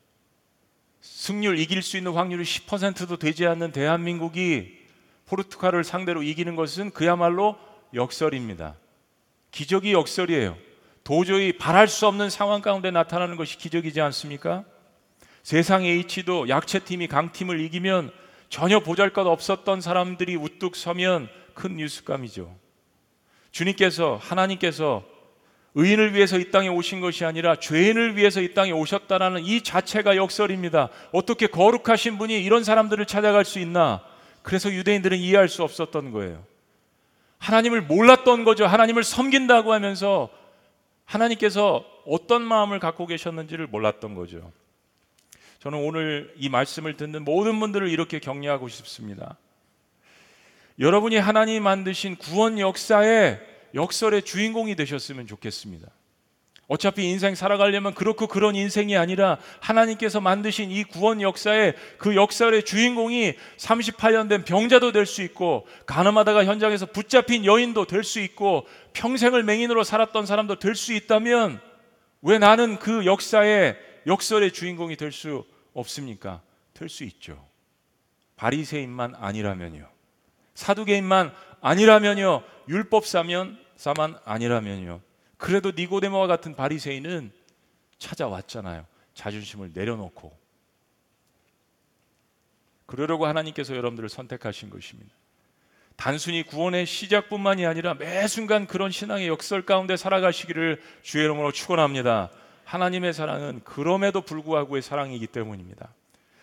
승률 1.01 1.57
이길 1.57 1.81
수 1.81 1.97
있는 1.97 2.13
확률이 2.13 2.43
10%도 2.43 3.17
되지 3.17 3.47
않는 3.47 3.71
대한민국이 3.71 4.79
포르투갈을 5.25 5.83
상대로 5.83 6.21
이기는 6.21 6.55
것은 6.55 6.91
그야말로 6.91 7.57
역설입니다. 7.93 8.75
기적이 9.49 9.93
역설이에요. 9.93 10.57
도저히 11.03 11.53
바랄 11.57 11.87
수 11.87 12.05
없는 12.07 12.29
상황 12.29 12.61
가운데 12.61 12.91
나타나는 12.91 13.35
것이 13.35 13.57
기적이지 13.57 13.99
않습니까? 14.01 14.63
세상 15.41 15.83
H도 15.83 16.47
약체팀이 16.47 17.07
강팀을 17.07 17.59
이기면 17.61 18.11
전혀 18.49 18.79
보잘것 18.79 19.25
없었던 19.25 19.81
사람들이 19.81 20.35
우뚝 20.35 20.75
서면 20.75 21.27
큰 21.55 21.77
뉴스감이죠. 21.77 22.55
주님께서 23.51 24.19
하나님께서 24.21 25.03
의인을 25.75 26.13
위해서 26.13 26.37
이 26.37 26.51
땅에 26.51 26.67
오신 26.67 26.99
것이 26.99 27.23
아니라 27.23 27.55
죄인을 27.55 28.17
위해서 28.17 28.41
이 28.41 28.53
땅에 28.53 28.71
오셨다라는 28.71 29.43
이 29.43 29.61
자체가 29.61 30.17
역설입니다. 30.17 30.89
어떻게 31.11 31.47
거룩하신 31.47 32.17
분이 32.17 32.43
이런 32.43 32.63
사람들을 32.63 33.05
찾아갈 33.05 33.45
수 33.45 33.59
있나? 33.59 34.03
그래서 34.41 34.71
유대인들은 34.71 35.17
이해할 35.17 35.47
수 35.47 35.63
없었던 35.63 36.11
거예요. 36.11 36.43
하나님을 37.37 37.81
몰랐던 37.81 38.43
거죠. 38.43 38.65
하나님을 38.65 39.03
섬긴다고 39.03 39.71
하면서 39.71 40.29
하나님께서 41.05 41.85
어떤 42.05 42.41
마음을 42.41 42.79
갖고 42.79 43.07
계셨는지를 43.07 43.67
몰랐던 43.67 44.15
거죠. 44.15 44.51
저는 45.59 45.77
오늘 45.79 46.33
이 46.37 46.49
말씀을 46.49 46.97
듣는 46.97 47.23
모든 47.23 47.59
분들을 47.59 47.87
이렇게 47.87 48.19
격려하고 48.19 48.67
싶습니다. 48.67 49.37
여러분이 50.79 51.17
하나님이 51.17 51.59
만드신 51.59 52.15
구원 52.15 52.59
역사에 52.59 53.50
역설의 53.73 54.23
주인공이 54.23 54.75
되셨으면 54.75 55.27
좋겠습니다. 55.27 55.87
어차피 56.67 57.03
인생 57.09 57.35
살아가려면 57.35 57.93
그렇고 57.93 58.27
그런 58.27 58.55
인생이 58.55 58.95
아니라 58.95 59.37
하나님께서 59.59 60.21
만드신 60.21 60.71
이 60.71 60.85
구원 60.85 61.21
역사에 61.21 61.73
그 61.97 62.15
역설의 62.15 62.63
주인공이 62.63 63.33
38년 63.57 64.29
된 64.29 64.45
병자도 64.45 64.93
될 64.93 65.05
수 65.05 65.21
있고 65.21 65.67
가늠하다가 65.85 66.45
현장에서 66.45 66.85
붙잡힌 66.85 67.43
여인도 67.43 67.87
될 67.87 68.05
수 68.05 68.21
있고 68.21 68.65
평생을 68.93 69.43
맹인으로 69.43 69.83
살았던 69.83 70.25
사람도 70.25 70.59
될 70.59 70.75
수 70.75 70.93
있다면 70.93 71.59
왜 72.21 72.37
나는 72.39 72.79
그 72.79 73.05
역사의 73.05 73.77
역설의 74.07 74.53
주인공이 74.53 74.95
될 74.95 75.11
수 75.11 75.43
없습니까? 75.73 76.41
될 76.73 76.87
수 76.87 77.03
있죠. 77.03 77.45
바리새인만 78.37 79.15
아니라면요. 79.19 79.89
사두개인만 80.55 81.33
아니라면요. 81.59 82.43
율법사면 82.69 83.59
사만 83.81 84.15
아니라면요. 84.25 85.01
그래도 85.37 85.71
니고데모와 85.75 86.27
같은 86.27 86.55
바리새인은 86.55 87.31
찾아왔잖아요. 87.97 88.85
자존심을 89.15 89.71
내려놓고 89.73 90.37
그러려고 92.85 93.25
하나님께서 93.25 93.75
여러분들을 93.75 94.07
선택하신 94.07 94.69
것입니다. 94.69 95.11
단순히 95.95 96.43
구원의 96.43 96.85
시작뿐만이 96.85 97.65
아니라 97.65 97.95
매 97.95 98.27
순간 98.27 98.67
그런 98.67 98.91
신앙의 98.91 99.27
역설 99.27 99.65
가운데 99.65 99.97
살아가시기를 99.97 100.79
주의 101.01 101.23
이름으로 101.23 101.51
축원합니다. 101.51 102.29
하나님의 102.65 103.13
사랑은 103.13 103.61
그럼에도 103.63 104.21
불구하고의 104.21 104.83
사랑이기 104.83 105.25
때문입니다. 105.25 105.91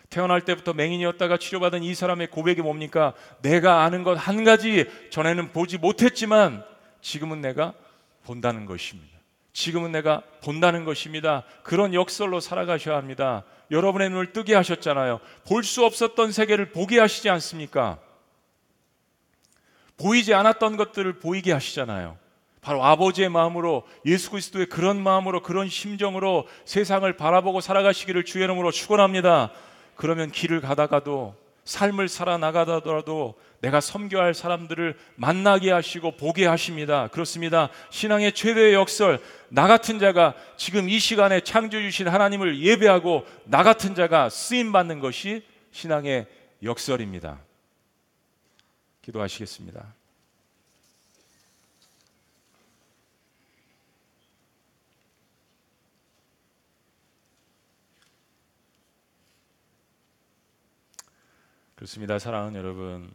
태어날 0.09 0.41
때부터 0.41 0.73
맹인이었다가 0.73 1.37
치료받은 1.37 1.83
이 1.83 1.95
사람의 1.95 2.31
고백이 2.31 2.61
뭡니까? 2.61 3.13
내가 3.41 3.83
아는 3.83 4.03
것 4.03 4.17
한 4.17 4.43
가지 4.43 4.89
전에는 5.11 5.53
보지 5.53 5.77
못했지만 5.77 6.65
지금은 7.01 7.41
내가 7.41 7.73
본다는 8.23 8.65
것입니다. 8.65 9.17
지금은 9.53 9.91
내가 9.91 10.21
본다는 10.43 10.85
것입니다. 10.85 11.43
그런 11.63 11.93
역설로 11.93 12.39
살아가셔야 12.39 12.95
합니다. 12.97 13.43
여러분의 13.71 14.09
눈을 14.09 14.31
뜨게 14.33 14.55
하셨잖아요. 14.55 15.19
볼 15.47 15.63
수 15.63 15.85
없었던 15.85 16.31
세계를 16.31 16.71
보게 16.71 16.99
하시지 16.99 17.29
않습니까? 17.29 17.99
보이지 19.97 20.33
않았던 20.33 20.77
것들을 20.77 21.19
보이게 21.19 21.51
하시잖아요. 21.51 22.17
바로 22.61 22.83
아버지의 22.83 23.29
마음으로 23.29 23.87
예수 24.05 24.31
그리스도의 24.31 24.67
그런 24.67 25.01
마음으로 25.01 25.41
그런 25.41 25.69
심정으로 25.69 26.47
세상을 26.65 27.11
바라보고 27.17 27.61
살아가시기를 27.61 28.25
주의 28.25 28.43
이름으로 28.43 28.71
축원합니다. 28.71 29.51
그러면 29.95 30.31
길을 30.31 30.61
가다가도 30.61 31.35
삶을 31.69 32.07
살아나가더라도 32.07 33.35
내가 33.61 33.79
섬겨야 33.79 34.23
할 34.23 34.33
사람들을 34.33 34.97
만나게 35.15 35.69
하시고 35.69 36.17
보게 36.17 36.47
하십니다. 36.47 37.09
그렇습니다. 37.09 37.69
신앙의 37.91 38.31
최대의 38.33 38.73
역설, 38.73 39.19
나 39.49 39.67
같은 39.67 39.99
자가 39.99 40.33
지금 40.57 40.89
이 40.89 40.97
시간에 40.97 41.41
창조 41.41 41.79
주신 41.79 42.07
하나님을 42.07 42.59
예배하고 42.59 43.23
나 43.45 43.61
같은 43.61 43.93
자가 43.93 44.29
쓰임 44.29 44.71
받는 44.71 44.99
것이 44.99 45.45
신앙의 45.71 46.25
역설입니다. 46.63 47.39
기도하시겠습니다. 49.03 49.98
그렇습니다. 61.79 62.19
사랑하는 62.19 62.59
여러분. 62.59 63.09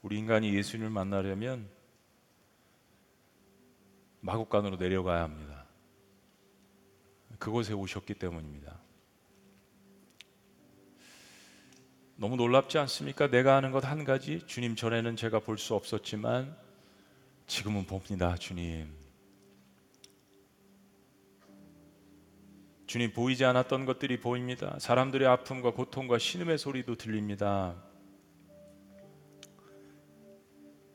우리 0.00 0.16
인간이 0.16 0.54
예수님을 0.54 0.88
만나려면 0.88 1.68
마국간으로 4.20 4.76
내려가야 4.76 5.24
합니다. 5.24 5.66
그곳에 7.38 7.74
오셨기 7.74 8.14
때문입니다. 8.14 8.80
너무 12.16 12.36
놀랍지 12.36 12.78
않습니까? 12.78 13.28
내가 13.28 13.56
아는 13.58 13.72
것 13.72 13.84
한 13.84 14.04
가지, 14.04 14.46
주님 14.46 14.74
전에는 14.74 15.16
제가 15.16 15.40
볼 15.40 15.58
수 15.58 15.74
없었지만 15.74 16.56
지금은 17.46 17.84
봅니다, 17.84 18.36
주님. 18.36 18.99
주님 22.90 23.12
보이지 23.12 23.44
않았던 23.44 23.86
것들이 23.86 24.18
보입니다. 24.18 24.76
사람들의 24.80 25.28
아픔과 25.28 25.74
고통과 25.74 26.18
신음의 26.18 26.58
소리도 26.58 26.96
들립니다. 26.96 27.76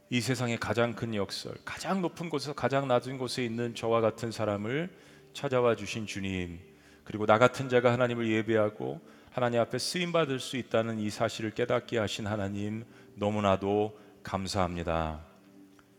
이 0.10 0.20
세상의 0.20 0.58
가장 0.58 0.94
큰 0.94 1.16
역설, 1.16 1.56
가장 1.64 2.02
높은 2.02 2.28
곳에서 2.28 2.52
가장 2.52 2.90
낮은 2.90 3.18
곳에 3.18 3.46
있는 3.46 3.76
저와 3.76 4.02
같은 4.02 4.30
사람을 4.30 4.94
찾아와 5.32 5.78
주신 5.78 6.06
주님, 6.06 6.60
그리고 7.06 7.26
나 7.26 7.38
같은 7.38 7.70
자가 7.70 7.94
하나님을 7.94 8.30
예배하고 8.30 9.00
하나님 9.32 9.62
앞에 9.62 9.78
쓰임 9.78 10.12
받을 10.12 10.42
수 10.42 10.58
있다는 10.58 11.00
이 11.00 11.10
사실을 11.10 11.52
깨닫게 11.52 11.98
하신 11.98 12.28
하나님 12.28 12.84
너무나도 13.14 13.98
감사합니다. 14.22 15.26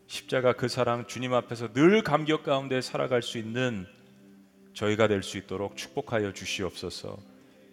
십자가 0.09 0.53
그 0.53 0.69
사랑 0.69 1.07
주님 1.07 1.33
앞에서 1.33 1.73
늘 1.73 2.03
감격 2.03 2.43
가운데 2.43 2.83
살아갈 2.83 3.23
수 3.23 3.39
있는 3.39 3.87
저희가 4.77 5.09
될 5.09 5.23
수 5.23 5.39
있도록 5.39 5.77
축복하여 5.77 6.33
주시옵소서. 6.33 7.17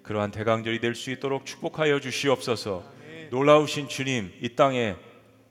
그러한 0.04 0.32
대강절이 0.32 0.80
될 0.80 0.96
수 0.96 1.12
있도록 1.12 1.46
축복하여 1.46 2.00
주시옵소서. 2.00 2.84
놀라우신 3.30 3.90
주님, 3.90 4.32
이 4.42 4.56
땅에 4.56 4.96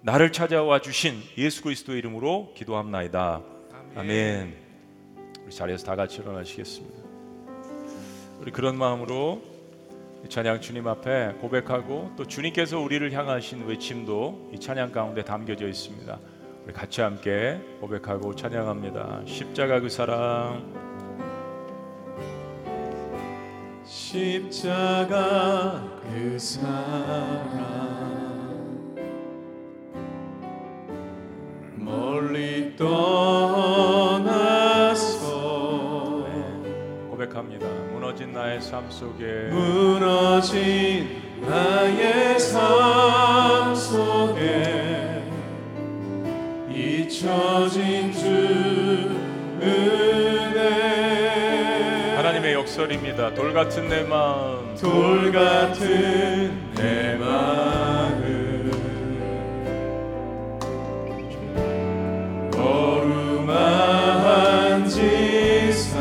나를 0.00 0.32
찾아와 0.32 0.80
주신 0.80 1.20
예수 1.36 1.62
그리스도의 1.62 1.98
이름으로 1.98 2.54
기도합나이다. 2.56 3.42
아멘. 3.96 4.56
우리 5.44 5.54
자리에서 5.54 5.84
다 5.84 5.94
같이 5.94 6.20
일어나시겠습니다. 6.20 7.02
우리 8.40 8.50
그런 8.50 8.76
마음으로 8.76 9.42
찬양 10.28 10.60
주님 10.60 10.88
앞에 10.88 11.34
고백하고 11.40 12.12
또 12.16 12.24
주님께서 12.26 12.78
우리를 12.80 13.12
향하신 13.12 13.66
외침도 13.66 14.50
이 14.54 14.58
찬양 14.58 14.92
가운데 14.92 15.22
담겨져 15.22 15.68
있습니다. 15.68 16.18
우리 16.64 16.72
같이 16.72 17.00
함께 17.02 17.58
고백하고 17.80 18.34
찬양합니다. 18.34 19.22
십자가 19.26 19.80
그 19.80 19.88
사랑 19.88 20.91
십자가 23.92 25.84
그 26.00 26.38
사랑 26.38 26.64
멀리 31.74 32.74
떠나서 32.74 34.16
고백합니다. 37.10 37.66
무너진 37.92 38.32
나의 38.32 38.62
삶 38.62 38.90
속에 38.90 39.50
무너진 39.50 41.10
나의 41.42 42.31
역설입니다. 52.72 53.34
돌 53.34 53.52
같은 53.52 53.86
내 53.88 54.02
마음. 54.02 54.74
돌 54.80 55.30
같은 55.30 56.72
내 56.74 57.16
마음. 57.16 58.70
거룩한 63.46 64.88
지사 64.88 65.98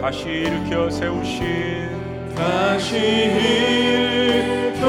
다시 0.00 0.24
일으켜 0.24 0.88
세우신 0.88 2.34
다시 2.34 2.96
일으켜 2.96 4.86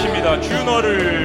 너를 0.00 0.40
주 0.40 0.64
너를 0.64 1.19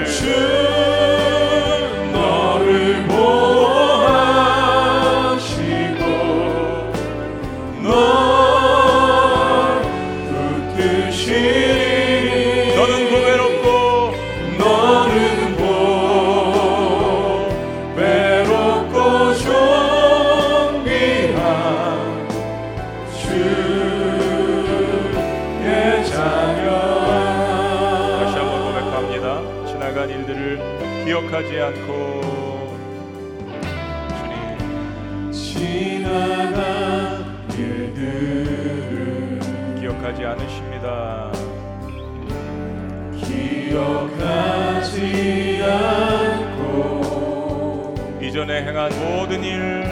행한 48.65 48.89
모든 48.97 49.43
일 49.43 49.85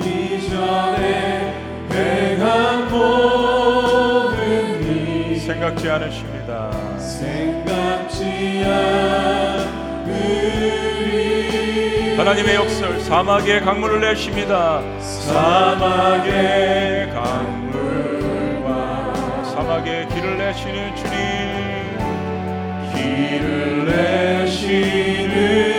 이전에 0.00 1.52
행한 1.92 2.88
모든 2.90 4.82
일 4.82 5.38
생각지 5.38 5.90
않으십니다. 5.90 6.70
생각지 6.98 8.64
않으리 10.06 12.16
하나님의 12.16 12.54
역설 12.54 12.98
사막에 13.02 13.60
강물을 13.60 14.00
내십니다. 14.00 14.80
사막의 14.98 17.10
강물과 17.10 19.12
사막에 19.44 20.08
길을 20.08 20.38
내시는 20.38 20.96
주님 20.96 21.14
길을 22.94 23.84
내시는 23.84 25.68
주 25.68 25.73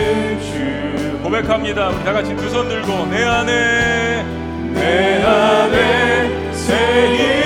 고백합니다. 1.26 1.88
우리 1.88 2.04
다 2.04 2.12
같이 2.12 2.36
두 2.36 2.48
손 2.48 2.68
들고 2.68 3.06
내 3.06 3.24
안에 3.24 4.24
내 4.74 5.22
안에 5.24 6.52
새일 6.52 7.45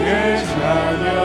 주의 0.00 0.44
자녀라 0.46 1.20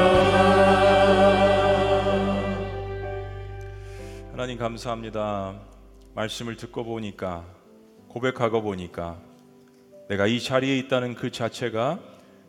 하나님 4.31 4.57
감사합니다. 4.57 5.55
말씀을 6.13 6.55
듣고 6.55 6.83
보니까 6.83 7.45
고백하고 8.07 8.61
보니까 8.61 9.17
내가 10.07 10.27
이 10.27 10.39
자리에 10.39 10.77
있다는 10.77 11.15
그 11.15 11.31
자체가 11.31 11.99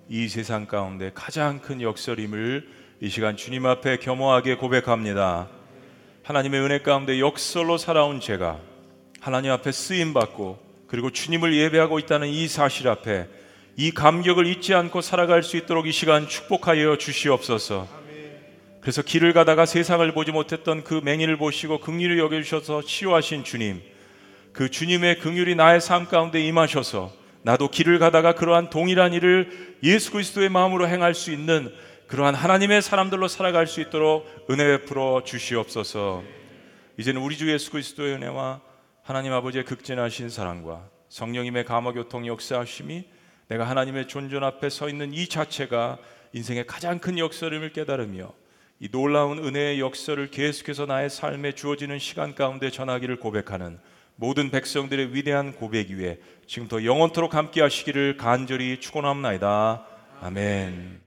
이 0.08 0.28
세상 0.28 0.66
가운데 0.66 1.10
가장 1.14 1.60
큰 1.60 1.80
역설임을 1.80 2.68
이 3.00 3.08
시간 3.08 3.36
주님 3.36 3.66
앞에 3.66 3.98
겸허하게 3.98 4.56
고백합니다. 4.56 5.48
하나님의 6.22 6.60
은혜 6.60 6.80
가운데 6.80 7.18
역설로 7.20 7.78
살아온 7.78 8.20
제가 8.20 8.60
하나님 9.20 9.50
앞에 9.52 9.72
쓰임 9.72 10.12
받고 10.12 10.58
그리고 10.86 11.10
주님을 11.10 11.56
예배하고 11.56 11.98
있다는 11.98 12.28
이 12.28 12.46
사실 12.48 12.88
앞에 12.88 13.28
이 13.78 13.90
감격을 13.90 14.46
잊지 14.46 14.72
않고 14.72 15.02
살아갈 15.02 15.42
수 15.42 15.58
있도록 15.58 15.86
이 15.86 15.92
시간 15.92 16.26
축복하여 16.26 16.96
주시옵소서. 16.96 17.86
그래서 18.80 19.02
길을 19.02 19.34
가다가 19.34 19.66
세상을 19.66 20.10
보지 20.12 20.32
못했던 20.32 20.82
그 20.82 21.00
맹인을 21.04 21.36
보시고 21.36 21.80
긍휼히 21.80 22.18
여겨 22.18 22.40
주셔서 22.40 22.82
치유하신 22.82 23.44
주님. 23.44 23.82
그 24.52 24.70
주님의 24.70 25.18
긍휼이 25.18 25.56
나의 25.56 25.82
삶 25.82 26.06
가운데 26.06 26.40
임하셔서 26.40 27.12
나도 27.42 27.68
길을 27.68 27.98
가다가 27.98 28.34
그러한 28.34 28.70
동일한 28.70 29.12
일을 29.12 29.76
예수 29.82 30.10
그리스도의 30.10 30.48
마음으로 30.48 30.88
행할 30.88 31.14
수 31.14 31.30
있는 31.30 31.70
그러한 32.06 32.34
하나님의 32.34 32.80
사람들로 32.80 33.28
살아갈 33.28 33.66
수 33.66 33.82
있도록 33.82 34.26
은혜 34.48 34.78
베풀어 34.78 35.22
주시옵소서. 35.24 36.22
이제는 36.96 37.20
우리 37.20 37.36
주 37.36 37.52
예수 37.52 37.70
그리스도의 37.70 38.14
은혜와 38.14 38.60
하나님 39.02 39.34
아버지의 39.34 39.64
극진하신 39.64 40.30
사랑과 40.30 40.88
성령님의 41.10 41.66
감화 41.66 41.92
교통 41.92 42.26
역사하심이 42.26 43.15
내가 43.48 43.64
하나님의 43.64 44.08
존존 44.08 44.42
앞에 44.44 44.68
서 44.70 44.88
있는 44.88 45.12
이 45.12 45.28
자체가 45.28 45.98
인생의 46.32 46.66
가장 46.66 46.98
큰 46.98 47.18
역설임을 47.18 47.72
깨달으며 47.72 48.32
이 48.78 48.88
놀라운 48.90 49.38
은혜의 49.38 49.80
역설을 49.80 50.30
계속해서 50.30 50.86
나의 50.86 51.08
삶에 51.08 51.52
주어지는 51.52 51.98
시간 51.98 52.34
가운데 52.34 52.70
전하기를 52.70 53.20
고백하는 53.20 53.78
모든 54.16 54.50
백성들의 54.50 55.14
위대한 55.14 55.52
고백 55.52 55.90
위에 55.90 56.18
지금부터 56.46 56.84
영원토록 56.84 57.34
함께 57.34 57.62
하시기를 57.62 58.16
간절히 58.16 58.80
축원합나이다. 58.80 59.86
아멘. 60.20 61.05